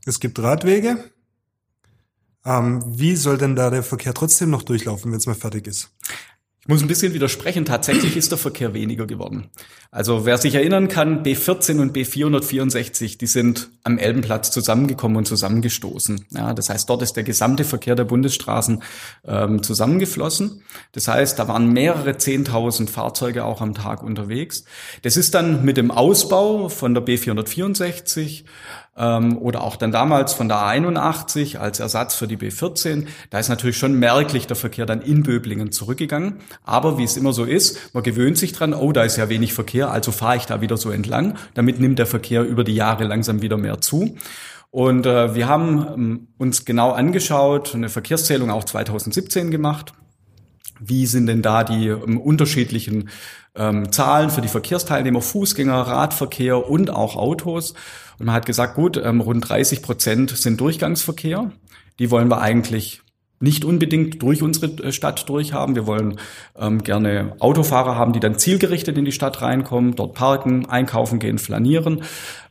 [0.06, 1.12] Es gibt Radwege.
[2.46, 5.92] Ähm, wie soll denn da der Verkehr trotzdem noch durchlaufen, wenn es mal fertig ist?
[6.68, 7.64] Ich muss ein bisschen widersprechen.
[7.64, 9.48] Tatsächlich ist der Verkehr weniger geworden.
[9.90, 16.26] Also wer sich erinnern kann, B14 und B464, die sind am Elbenplatz zusammengekommen und zusammengestoßen.
[16.32, 18.84] Ja, das heißt, dort ist der gesamte Verkehr der Bundesstraßen
[19.26, 20.62] ähm, zusammengeflossen.
[20.92, 24.66] Das heißt, da waren mehrere Zehntausend Fahrzeuge auch am Tag unterwegs.
[25.04, 28.44] Das ist dann mit dem Ausbau von der B464
[28.98, 33.06] ähm, oder auch dann damals von der A81 als Ersatz für die B14.
[33.30, 36.38] Da ist natürlich schon merklich der Verkehr dann in Böblingen zurückgegangen.
[36.64, 39.54] Aber wie es immer so ist, man gewöhnt sich dran, oh, da ist ja wenig
[39.54, 41.36] Verkehr, also fahre ich da wieder so entlang.
[41.54, 44.16] Damit nimmt der Verkehr über die Jahre langsam wieder mehr zu.
[44.72, 49.94] Und äh, wir haben ähm, uns genau angeschaut, eine Verkehrszählung auch 2017 gemacht.
[50.80, 53.10] Wie sind denn da die ähm, unterschiedlichen
[53.56, 57.74] ähm, Zahlen für die Verkehrsteilnehmer, Fußgänger, Radverkehr und auch Autos?
[58.20, 61.52] Und man hat gesagt, gut, ähm, rund 30 Prozent sind Durchgangsverkehr.
[62.00, 63.02] Die wollen wir eigentlich
[63.40, 65.76] nicht unbedingt durch unsere äh, Stadt durchhaben.
[65.76, 66.20] Wir wollen
[66.58, 71.38] ähm, gerne Autofahrer haben, die dann zielgerichtet in die Stadt reinkommen, dort parken, einkaufen gehen,
[71.38, 72.02] flanieren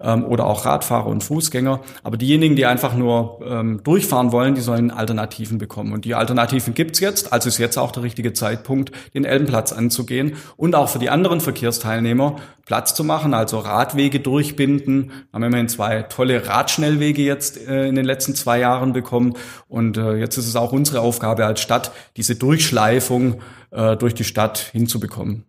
[0.00, 1.80] ähm, oder auch Radfahrer und Fußgänger.
[2.02, 5.92] Aber diejenigen, die einfach nur ähm, durchfahren wollen, die sollen Alternativen bekommen.
[5.92, 10.34] Und die Alternativen gibt's jetzt, also ist jetzt auch der richtige Zeitpunkt, den Elbenplatz anzugehen
[10.56, 15.06] und auch für die anderen Verkehrsteilnehmer Platz zu machen, also Radwege durchbinden.
[15.06, 19.34] Wir haben immerhin zwei tolle Radschnellwege jetzt äh, in den letzten zwei Jahren bekommen.
[19.68, 24.24] Und äh, jetzt ist es auch unsere Aufgabe als Stadt, diese Durchschleifung äh, durch die
[24.24, 25.44] Stadt hinzubekommen.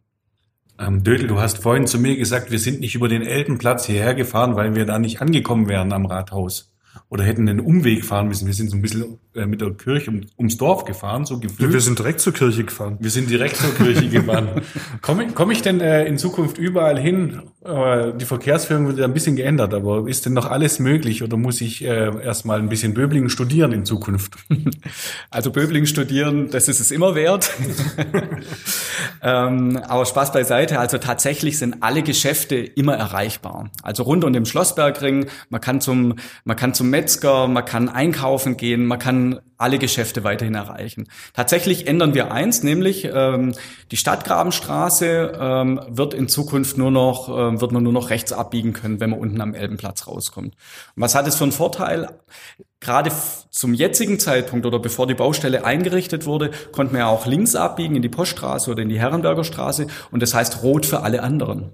[0.80, 4.16] Ähm, Dödel, du hast vorhin zu mir gesagt, wir sind nicht über den Elbenplatz hierher
[4.16, 6.72] gefahren, weil wir da nicht angekommen wären am Rathaus
[7.10, 8.48] oder hätten einen Umweg fahren müssen.
[8.48, 11.74] Wir sind so ein bisschen äh, mit der Kirche um, ums Dorf gefahren, so gefühlt.
[11.74, 12.98] Wir sind direkt zur Kirche gefahren.
[13.00, 14.62] Wir sind direkt zur Kirche gefahren.
[15.02, 17.42] Komme komm ich denn äh, in Zukunft überall hin?
[17.64, 21.38] Äh, die Verkehrsführung wird ja ein bisschen geändert, aber ist denn noch alles möglich oder
[21.38, 24.38] muss ich äh, erstmal ein bisschen Böblingen studieren in Zukunft?
[25.30, 27.52] Also Böblingen studieren, das ist es immer wert.
[29.22, 33.70] ähm, aber Spaß beiseite, also tatsächlich sind alle Geschäfte immer erreichbar.
[33.84, 38.58] Also rund um den Schlossbergring, man kann zum, man kann zum Metzger, man kann einkaufen
[38.58, 41.08] gehen, man kann alle Geschäfte weiterhin erreichen.
[41.34, 43.54] Tatsächlich ändern wir eins, nämlich ähm,
[43.92, 48.74] die Stadtgrabenstraße ähm, wird in Zukunft nur noch, ähm, wird man nur noch rechts abbiegen
[48.74, 50.54] können, wenn man unten am Elbenplatz rauskommt.
[50.96, 52.20] Und was hat es für einen Vorteil?
[52.80, 53.12] Gerade
[53.50, 57.96] zum jetzigen Zeitpunkt oder bevor die Baustelle eingerichtet wurde, konnte man ja auch links abbiegen
[57.96, 61.72] in die Poststraße oder in die Herrenberger Straße und das heißt rot für alle anderen.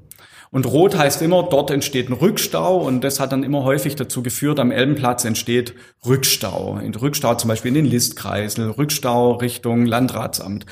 [0.53, 4.21] Und rot heißt immer, dort entsteht ein Rückstau und das hat dann immer häufig dazu
[4.21, 5.73] geführt, am Elbenplatz entsteht
[6.05, 6.79] Rückstau.
[7.01, 10.67] Rückstau zum Beispiel in den Listkreisel, Rückstau Richtung Landratsamt.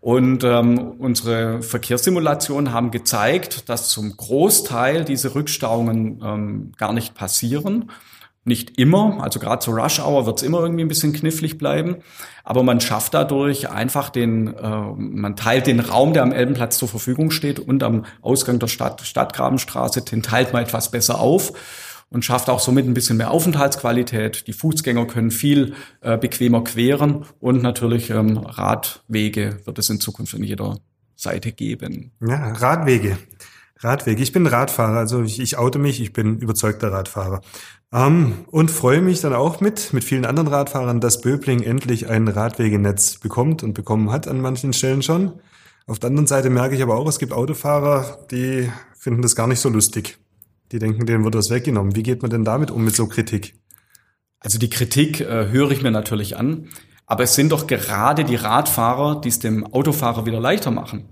[0.00, 7.88] Und ähm, unsere Verkehrssimulationen haben gezeigt, dass zum Großteil diese Rückstauungen ähm, gar nicht passieren
[8.44, 11.96] nicht immer, also gerade zur Rush Hour wird es immer irgendwie ein bisschen knifflig bleiben,
[12.42, 16.88] aber man schafft dadurch einfach den, äh, man teilt den Raum, der am Elbenplatz zur
[16.88, 21.52] Verfügung steht und am Ausgang der Stadt, Stadtgrabenstraße, den teilt man etwas besser auf
[22.08, 24.46] und schafft auch somit ein bisschen mehr Aufenthaltsqualität.
[24.46, 30.34] Die Fußgänger können viel äh, bequemer queren und natürlich ähm, Radwege wird es in Zukunft
[30.34, 30.78] an jeder
[31.14, 32.12] Seite geben.
[32.20, 33.18] Ja, Radwege.
[33.82, 34.22] Radwege.
[34.22, 37.40] Ich bin Radfahrer, also ich, ich oute mich, ich bin überzeugter Radfahrer.
[37.92, 42.28] Ähm, und freue mich dann auch mit, mit vielen anderen Radfahrern, dass Böbling endlich ein
[42.28, 45.40] Radwegenetz bekommt und bekommen hat an manchen Stellen schon.
[45.86, 49.48] Auf der anderen Seite merke ich aber auch, es gibt Autofahrer, die finden das gar
[49.48, 50.18] nicht so lustig.
[50.70, 51.96] Die denken, denen wird das weggenommen.
[51.96, 53.54] Wie geht man denn damit um mit so Kritik?
[54.38, 56.68] Also die Kritik äh, höre ich mir natürlich an,
[57.06, 61.08] aber es sind doch gerade die Radfahrer, die es dem Autofahrer wieder leichter machen.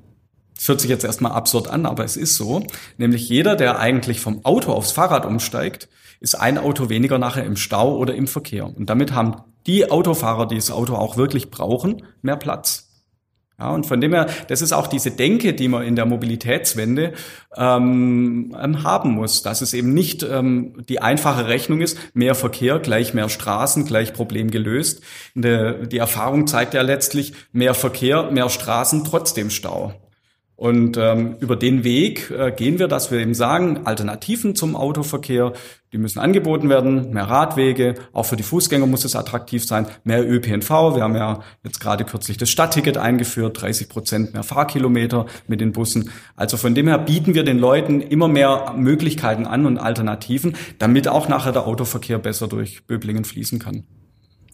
[0.55, 2.65] Das hört sich jetzt erstmal absurd an, aber es ist so.
[2.99, 5.89] Nämlich jeder, der eigentlich vom Auto aufs Fahrrad umsteigt,
[6.21, 8.67] ist ein Auto weniger nachher im Stau oder im Verkehr.
[8.67, 12.89] Und damit haben die Autofahrer, die das Auto auch wirklich brauchen, mehr Platz.
[13.61, 17.13] Ja, und von dem her, das ist auch diese Denke, die man in der Mobilitätswende
[17.57, 22.79] ähm, ähm, haben muss, dass es eben nicht ähm, die einfache Rechnung ist, mehr Verkehr
[22.79, 25.03] gleich mehr Straßen, gleich Problem gelöst.
[25.35, 29.93] Der, die Erfahrung zeigt ja letztlich, mehr Verkehr, mehr Straßen, trotzdem Stau.
[30.59, 35.53] Und ähm, über den Weg äh, gehen wir, dass wir eben sagen, Alternativen zum Autoverkehr,
[35.93, 40.29] die müssen angeboten werden, mehr Radwege, auch für die Fußgänger muss es attraktiv sein, mehr
[40.29, 40.69] ÖPNV.
[40.97, 45.71] Wir haben ja jetzt gerade kürzlich das Stadtticket eingeführt, 30 Prozent mehr Fahrkilometer mit den
[45.71, 46.11] Bussen.
[46.35, 51.07] Also von dem her bieten wir den Leuten immer mehr Möglichkeiten an und Alternativen, damit
[51.07, 53.85] auch nachher der Autoverkehr besser durch Böblingen fließen kann.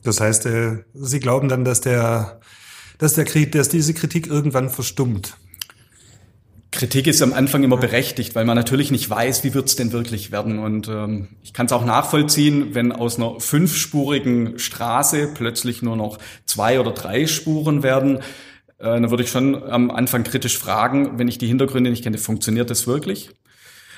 [0.02, 2.40] Das heißt, äh, Sie glauben dann, dass der,
[2.98, 5.38] dass der Krieg, dass diese Kritik irgendwann verstummt?
[6.74, 10.32] Kritik ist am Anfang immer berechtigt, weil man natürlich nicht weiß, wie wird's denn wirklich
[10.32, 10.58] werden.
[10.58, 16.18] Und ähm, ich kann es auch nachvollziehen, wenn aus einer fünfspurigen Straße plötzlich nur noch
[16.46, 18.16] zwei oder drei Spuren werden.
[18.78, 22.18] Äh, dann würde ich schon am Anfang kritisch fragen, wenn ich die Hintergründe nicht kenne,
[22.18, 23.30] funktioniert das wirklich?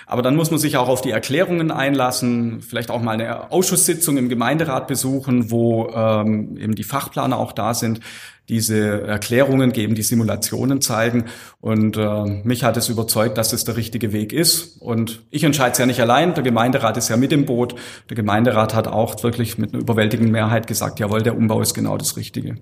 [0.07, 4.19] Aber dann muss man sich auch auf die Erklärungen einlassen, vielleicht auch mal eine Ausschusssitzung
[4.19, 8.01] im Gemeinderat besuchen, wo ähm, eben die Fachplaner auch da sind,
[8.49, 11.25] diese Erklärungen geben, die Simulationen zeigen.
[11.61, 14.81] Und äh, mich hat es überzeugt, dass es der richtige Weg ist.
[14.81, 16.35] Und ich entscheide es ja nicht allein.
[16.35, 17.75] Der Gemeinderat ist ja mit im Boot.
[18.09, 21.97] Der Gemeinderat hat auch wirklich mit einer überwältigenden Mehrheit gesagt, jawohl, der Umbau ist genau
[21.97, 22.57] das Richtige.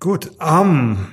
[0.00, 1.06] Gut, um,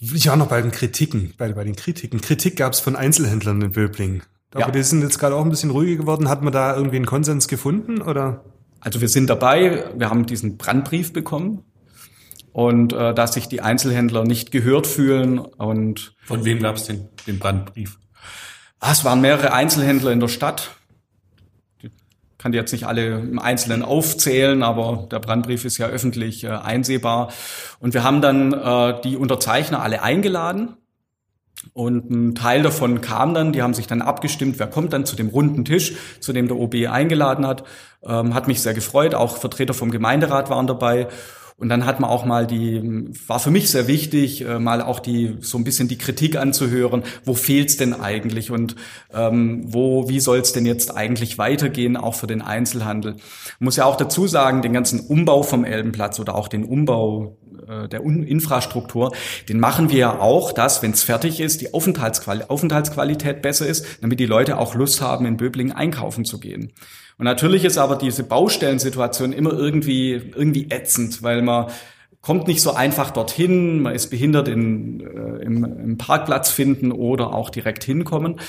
[0.00, 2.20] ich war noch bei den Kritiken, bei, bei den Kritiken.
[2.20, 4.22] Kritik gab es von Einzelhändlern in Böblingen.
[4.52, 4.70] Aber ja.
[4.70, 6.28] die sind jetzt gerade auch ein bisschen ruhiger geworden.
[6.28, 8.44] Hat man da irgendwie einen Konsens gefunden oder?
[8.80, 9.90] Also wir sind dabei.
[9.96, 11.64] Wir haben diesen Brandbrief bekommen
[12.56, 17.10] und äh, dass sich die Einzelhändler nicht gehört fühlen und von wem gab es den,
[17.26, 17.98] den Brandbrief?
[18.80, 20.70] Ah, es waren mehrere Einzelhändler in der Stadt
[22.38, 26.48] kann die jetzt nicht alle im Einzelnen aufzählen, aber der Brandbrief ist ja öffentlich äh,
[26.48, 27.32] einsehbar.
[27.80, 30.76] Und wir haben dann äh, die Unterzeichner alle eingeladen.
[31.72, 35.16] Und ein Teil davon kam dann, die haben sich dann abgestimmt, wer kommt dann zu
[35.16, 37.64] dem runden Tisch, zu dem der OB eingeladen hat.
[38.04, 41.08] Ähm, hat mich sehr gefreut, auch Vertreter vom Gemeinderat waren dabei.
[41.58, 45.00] Und dann hat man auch mal die, war für mich sehr wichtig, äh, mal auch
[45.00, 48.76] die so ein bisschen die Kritik anzuhören, wo fehlt's denn eigentlich und
[49.12, 53.16] ähm, wo, wie soll's denn jetzt eigentlich weitergehen, auch für den Einzelhandel.
[53.58, 57.88] Muss ja auch dazu sagen, den ganzen Umbau vom Elbenplatz oder auch den Umbau äh,
[57.88, 59.12] der Infrastruktur,
[59.48, 63.86] den machen wir ja auch, dass, wenn es fertig ist, die Aufenthaltsquali Aufenthaltsqualität besser ist,
[64.02, 66.72] damit die Leute auch Lust haben, in Böblingen einkaufen zu gehen.
[67.18, 71.68] Und natürlich ist aber diese Baustellensituation immer irgendwie, irgendwie ätzend, weil man
[72.20, 77.32] kommt nicht so einfach dorthin, man ist behindert in, äh, im, im Parkplatz finden oder
[77.32, 78.40] auch direkt hinkommen.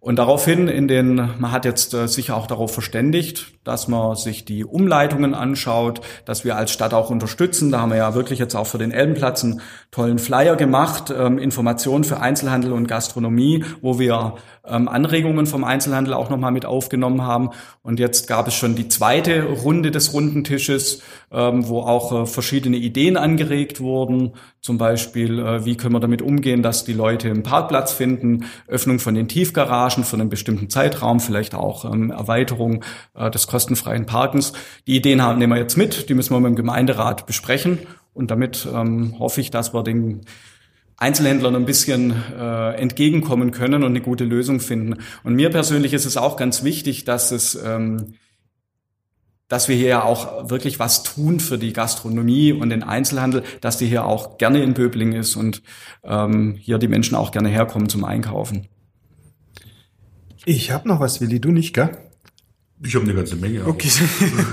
[0.00, 4.46] Und daraufhin in den, man hat jetzt äh, sich auch darauf verständigt, dass man sich
[4.46, 7.70] die Umleitungen anschaut, dass wir als Stadt auch unterstützen.
[7.70, 11.36] Da haben wir ja wirklich jetzt auch für den Elbenplatz einen tollen Flyer gemacht, ähm,
[11.36, 17.22] Informationen für Einzelhandel und Gastronomie, wo wir ähm, Anregungen vom Einzelhandel auch nochmal mit aufgenommen
[17.22, 17.50] haben.
[17.82, 22.26] Und jetzt gab es schon die zweite Runde des runden Tisches, ähm, wo auch äh,
[22.26, 24.32] verschiedene Ideen angeregt wurden.
[24.60, 28.98] Zum Beispiel, äh, wie können wir damit umgehen, dass die Leute einen Parkplatz finden, Öffnung
[28.98, 34.52] von den Tiefgaragen für einen bestimmten Zeitraum, vielleicht auch ähm, Erweiterung äh, des kostenfreien Parkens.
[34.86, 37.78] Die Ideen haben, nehmen wir jetzt mit, die müssen wir mit dem Gemeinderat besprechen.
[38.12, 40.22] Und damit ähm, hoffe ich, dass wir den
[41.00, 45.02] Einzelhändlern ein bisschen äh, entgegenkommen können und eine gute Lösung finden.
[45.24, 48.14] Und mir persönlich ist es auch ganz wichtig, dass es ähm,
[49.50, 53.86] dass wir hier auch wirklich was tun für die Gastronomie und den Einzelhandel, dass die
[53.86, 55.62] hier auch gerne in Böbling ist und
[56.04, 58.68] ähm, hier die Menschen auch gerne herkommen zum Einkaufen.
[60.44, 61.98] Ich habe noch was, Willi, du nicht, gell?
[62.82, 63.66] Ich habe eine ganze Menge.
[63.66, 63.90] Okay.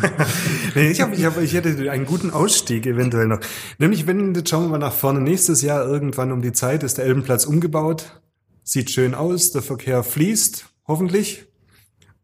[0.75, 3.39] nee, ich, hab, ich, hab, ich hätte einen guten Ausstieg eventuell noch.
[3.77, 6.97] Nämlich, wenn, jetzt schauen wir mal nach vorne, nächstes Jahr irgendwann um die Zeit ist
[6.97, 8.19] der Elbenplatz umgebaut.
[8.63, 11.45] Sieht schön aus, der Verkehr fließt, hoffentlich.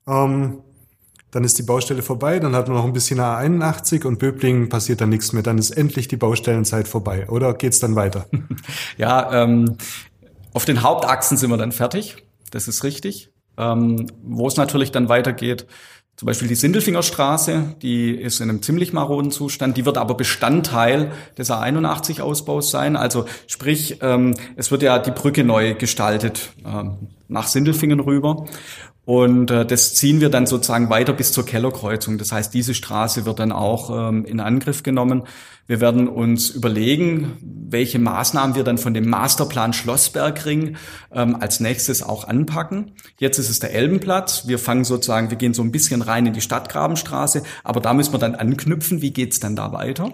[0.06, 0.58] Ähm,
[1.32, 5.00] dann ist die Baustelle vorbei, dann hat man noch ein bisschen A81 und Böblingen passiert
[5.00, 5.42] dann nichts mehr.
[5.42, 7.30] Dann ist endlich die Baustellenzeit vorbei.
[7.30, 8.28] Oder geht's dann weiter?
[8.98, 9.78] ja, ähm,
[10.54, 12.18] auf den Hauptachsen sind wir dann fertig.
[12.52, 13.32] Das ist richtig.
[13.58, 15.66] Ähm, wo es natürlich dann weitergeht,
[16.16, 21.12] zum Beispiel die Sindelfingerstraße, die ist in einem ziemlich maroden Zustand, die wird aber Bestandteil
[21.38, 22.96] des A81-Ausbaus sein.
[22.96, 26.98] Also sprich, ähm, es wird ja die Brücke neu gestaltet ähm,
[27.28, 28.46] nach Sindelfingen rüber.
[29.06, 32.18] Und äh, das ziehen wir dann sozusagen weiter bis zur Kellerkreuzung.
[32.18, 35.24] Das heißt, diese Straße wird dann auch ähm, in Angriff genommen.
[35.68, 40.78] Wir werden uns überlegen, welche Maßnahmen wir dann von dem Masterplan Schlossbergring
[41.12, 42.94] ähm, als nächstes auch anpacken.
[43.18, 44.48] Jetzt ist es der Elbenplatz.
[44.48, 48.14] Wir fangen sozusagen, wir gehen so ein bisschen rein in die Stadtgrabenstraße, aber da müssen
[48.14, 49.02] wir dann anknüpfen.
[49.02, 50.14] Wie geht's dann da weiter?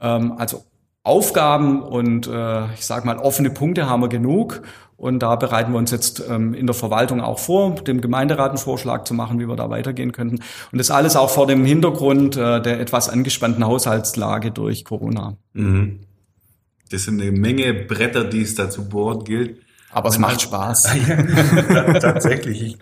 [0.00, 0.64] Ähm, also
[1.04, 4.62] Aufgaben und äh, ich sage mal offene Punkte haben wir genug
[4.96, 8.58] und da bereiten wir uns jetzt ähm, in der Verwaltung auch vor, dem Gemeinderat einen
[8.58, 10.36] Vorschlag zu machen, wie wir da weitergehen könnten.
[10.72, 15.36] Und das alles auch vor dem Hintergrund äh, der etwas angespannten Haushaltslage durch Corona.
[15.52, 16.00] Mhm.
[16.90, 19.60] Das sind eine Menge Bretter, die es da zu bohren gilt.
[19.96, 20.82] Aber es macht Spaß.
[22.02, 22.62] Tatsächlich.
[22.62, 22.76] Ich,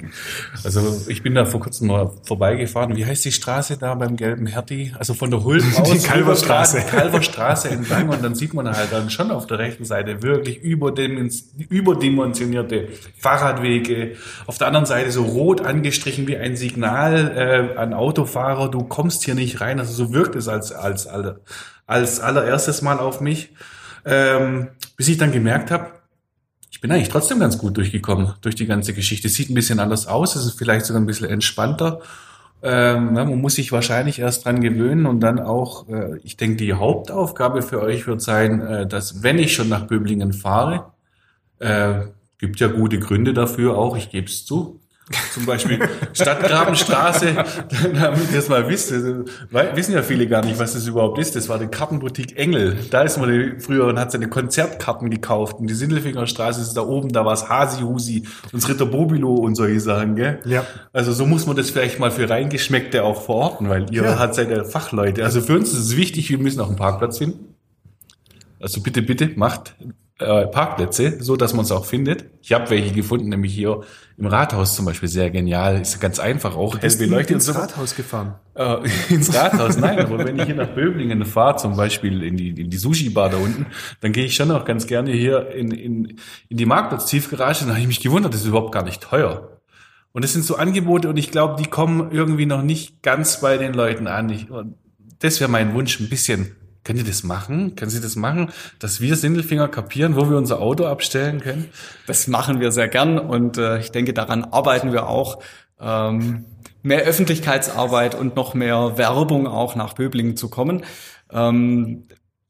[0.64, 2.96] also ich bin da vor kurzem mal vorbeigefahren.
[2.96, 4.92] Wie heißt die Straße da beim gelben Hertie?
[4.98, 5.92] Also von der Hulm aus.
[5.92, 6.80] Die Kalverstraße.
[6.80, 12.88] Kalverstraße entlang und dann sieht man halt dann schon auf der rechten Seite wirklich überdimensionierte
[13.16, 14.16] Fahrradwege.
[14.46, 18.72] Auf der anderen Seite so rot angestrichen wie ein Signal äh, an Autofahrer.
[18.72, 19.78] Du kommst hier nicht rein.
[19.78, 21.06] Also so wirkt es als, als,
[21.86, 23.50] als allererstes Mal auf mich.
[24.04, 25.92] Ähm, bis ich dann gemerkt habe,
[26.84, 29.30] bin eigentlich trotzdem ganz gut durchgekommen durch die ganze Geschichte.
[29.30, 32.02] Sieht ein bisschen anders aus, es ist vielleicht sogar ein bisschen entspannter.
[32.62, 36.56] Ähm, ja, man muss sich wahrscheinlich erst dran gewöhnen und dann auch, äh, ich denke,
[36.56, 40.92] die Hauptaufgabe für euch wird sein, äh, dass wenn ich schon nach Böblingen fahre,
[41.58, 42.00] äh,
[42.36, 44.78] gibt ja gute Gründe dafür auch, ich gebe es zu,
[45.34, 45.78] zum Beispiel
[46.14, 47.34] Stadtgrabenstraße,
[47.94, 51.36] damit ihr das mal wisst, wissen ja viele gar nicht, was das überhaupt ist.
[51.36, 52.78] Das war die Kartenboutique Engel.
[52.90, 55.58] Da ist man früher und hat seine Konzertkarten gekauft.
[55.58, 59.56] Und die Sindelfingerstraße ist da oben, da war es Hasi Husi und Ritter Bobilo und
[59.56, 60.40] solche Sachen, gell?
[60.46, 60.64] Ja.
[60.92, 64.18] Also so muss man das vielleicht mal für Reingeschmeckte auch verorten, weil ihr ja.
[64.18, 65.22] hat seid ja Fachleute.
[65.22, 67.54] Also für uns ist es wichtig, wir müssen auch einen Parkplatz finden.
[68.58, 69.74] Also bitte, bitte macht
[70.24, 72.24] äh, Parkplätze, so dass man es auch findet.
[72.42, 73.82] Ich habe welche gefunden, nämlich hier
[74.16, 75.80] im Rathaus zum Beispiel sehr genial.
[75.80, 76.74] Ist ganz einfach auch.
[76.74, 78.34] Du bist hell ins Rathaus gefahren.
[78.54, 78.76] Äh,
[79.10, 79.98] ins Rathaus, nein.
[79.98, 83.36] aber wenn ich hier nach Böblingen fahre, zum Beispiel in die, in die Sushi-Bar da
[83.36, 83.66] unten,
[84.00, 86.16] dann gehe ich schon auch ganz gerne hier in, in,
[86.48, 87.64] in die Marktplatz-Tiefgarage.
[87.64, 89.60] Da habe ich mich gewundert, das ist überhaupt gar nicht teuer.
[90.12, 93.58] Und das sind so Angebote und ich glaube, die kommen irgendwie noch nicht ganz bei
[93.58, 94.30] den Leuten an.
[94.30, 94.46] Ich,
[95.18, 96.54] das wäre mein Wunsch, ein bisschen
[96.84, 97.76] Könnt ihr das machen?
[97.76, 101.70] Können Sie das machen, dass wir Sindelfinger kapieren, wo wir unser Auto abstellen können?
[102.06, 105.40] Das machen wir sehr gern und äh, ich denke, daran arbeiten wir auch.
[105.80, 106.44] Ähm,
[106.82, 110.84] mehr Öffentlichkeitsarbeit und noch mehr Werbung auch nach Böblingen zu kommen.
[111.32, 112.04] Ähm,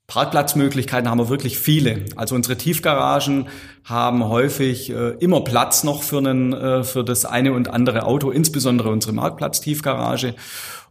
[0.09, 2.05] Parkplatzmöglichkeiten haben wir wirklich viele.
[2.16, 3.49] Also unsere Tiefgaragen
[3.85, 8.31] haben häufig äh, immer Platz noch für, einen, äh, für das eine und andere Auto,
[8.31, 10.35] insbesondere unsere Marktplatz-Tiefgarage.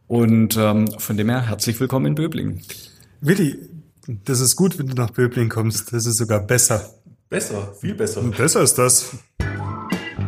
[0.08, 2.62] Und ähm, von dem her herzlich willkommen in Böblingen.
[3.26, 3.58] Willi,
[4.26, 5.94] das ist gut, wenn du nach Böbling kommst.
[5.94, 6.94] Das ist sogar besser.
[7.30, 8.22] Besser, viel besser.
[8.22, 9.16] Besser ist das.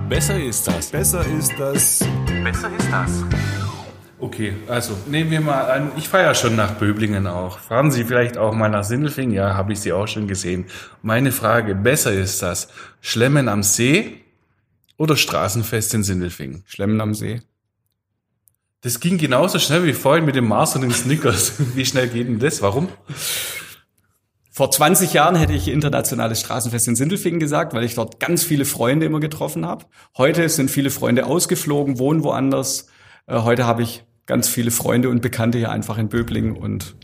[0.07, 0.91] Besser ist das.
[0.91, 1.99] Besser ist das.
[2.41, 3.23] Besser ist das.
[4.17, 7.59] Okay, also nehmen wir mal an, ich fahre ja schon nach Böblingen auch.
[7.59, 9.31] Fahren Sie vielleicht auch mal nach Sindelfing?
[9.31, 10.63] Ja, habe ich Sie auch schon gesehen.
[11.01, 12.69] Meine Frage, besser ist das
[13.01, 14.21] Schlemmen am See
[14.95, 16.63] oder Straßenfest in Sindelfing?
[16.65, 17.41] Schlemmen am See.
[18.85, 21.53] Das ging genauso schnell wie vorhin mit dem Mars und den Snickers.
[21.75, 22.61] Wie schnell geht denn das?
[22.61, 22.87] Warum?
[24.51, 28.63] Vor 20 Jahren hätte ich internationales Straßenfest in Sindelfingen gesagt, weil ich dort ganz viele
[28.63, 29.85] Freunde immer getroffen habe.
[30.15, 32.85] Heute sind viele Freunde ausgeflogen, wohnen woanders.
[33.25, 36.95] Äh, heute habe ich ganz viele Freunde und Bekannte hier einfach in Böblingen und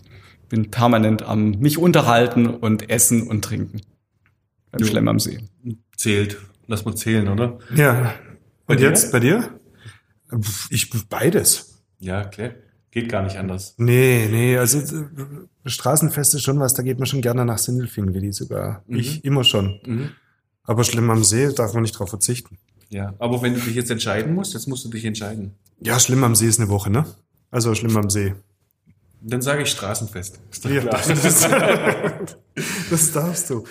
[0.50, 3.82] bin permanent am mich unterhalten und essen und trinken.
[4.70, 5.40] Beim Schlemm am See.
[5.98, 6.38] Zählt.
[6.68, 7.58] Lass mal zählen, oder?
[7.76, 8.14] Ja.
[8.68, 9.60] Und bei jetzt bei dir?
[10.70, 11.71] Ich beides.
[12.02, 12.52] Ja, klar.
[12.92, 13.76] Geht gar nicht anders.
[13.78, 15.06] Nee, nee, also äh,
[15.66, 18.84] Straßenfest ist schon was, da geht man schon gerne nach Sindelfingen, Willi, sogar.
[18.88, 18.98] Mhm.
[18.98, 19.80] Ich immer schon.
[19.86, 20.10] Mhm.
[20.64, 22.58] Aber schlimm am See darf man nicht drauf verzichten.
[22.90, 25.54] Ja, aber wenn du dich jetzt entscheiden musst, jetzt musst du dich entscheiden.
[25.80, 27.06] Ja, schlimm am See ist eine Woche, ne?
[27.50, 28.36] Also schlimm am See.
[29.22, 30.42] Dann sage ich Straßenfest.
[30.52, 31.02] Ist Ja, klar.
[31.08, 31.48] das,
[32.90, 33.64] das darfst du.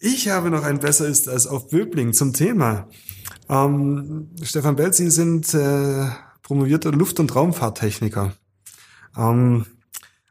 [0.00, 2.88] Ich habe noch ein Besser ist als auf Böbling zum Thema.
[3.48, 6.08] Ähm, Stefan Bell, Sie sind äh,
[6.44, 8.36] promovierter Luft- und Raumfahrttechniker.
[9.16, 9.66] Ähm,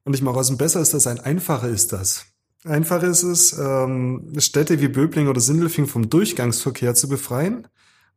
[0.06, 2.26] und ich mache aus dem Besser ist das ein einfacher ist das.
[2.64, 7.68] Einfach ist es, ähm, Städte wie Böbling oder Sindelfing vom Durchgangsverkehr zu befreien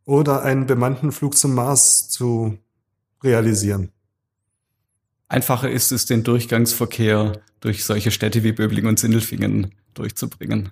[0.04, 2.56] oder einen bemannten Flug zum Mars zu
[3.24, 3.90] realisieren.
[5.28, 10.70] Einfacher ist es, den Durchgangsverkehr durch solche Städte wie Böbling und Sindelfingen durchzubringen.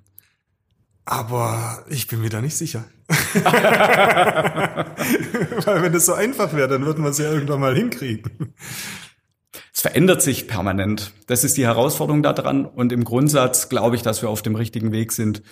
[1.07, 2.85] Aber ich bin mir da nicht sicher.
[3.09, 3.17] Weil
[5.83, 8.55] wenn das so einfach wäre, dann würden wir es ja irgendwann mal hinkriegen.
[9.75, 11.13] Es verändert sich permanent.
[11.27, 12.65] Das ist die Herausforderung daran.
[12.65, 15.43] Und im Grundsatz glaube ich, dass wir auf dem richtigen Weg sind,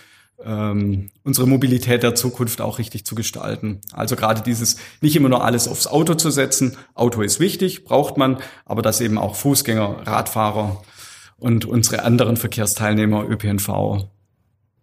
[0.44, 3.82] ähm, unsere Mobilität der Zukunft auch richtig zu gestalten.
[3.92, 6.78] Also gerade dieses, nicht immer nur alles aufs Auto zu setzen.
[6.94, 10.82] Auto ist wichtig, braucht man, aber dass eben auch Fußgänger, Radfahrer
[11.36, 14.08] und unsere anderen Verkehrsteilnehmer ÖPNV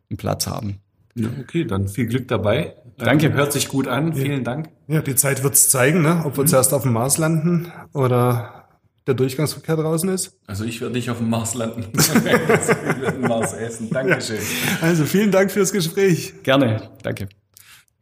[0.10, 0.80] einen Platz haben.
[1.16, 2.76] Ja, okay, dann viel Glück dabei.
[2.97, 3.28] Danke.
[3.28, 4.14] Ähm, Hört sich gut an.
[4.14, 4.70] Vielen Dank.
[4.88, 6.24] Ja, die Zeit wird's zeigen, ne?
[6.26, 8.68] ob wir zuerst auf dem Mars landen oder
[9.07, 10.38] der Durchgangsverkehr draußen ist.
[10.45, 11.86] Also ich werde nicht auf dem Mars landen.
[11.93, 13.89] ich werde Mars essen.
[13.89, 14.39] Dankeschön.
[14.82, 16.34] Also vielen Dank fürs Gespräch.
[16.43, 17.28] Gerne, danke.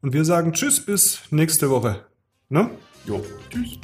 [0.01, 2.01] Und wir sagen Tschüss bis nächste Woche.
[2.49, 2.69] Ne?
[3.05, 3.79] Jo, tschüss.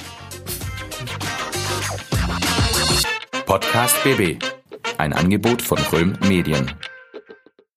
[3.46, 4.42] Podcast BB.
[4.98, 6.70] Ein Angebot von Röhm Medien.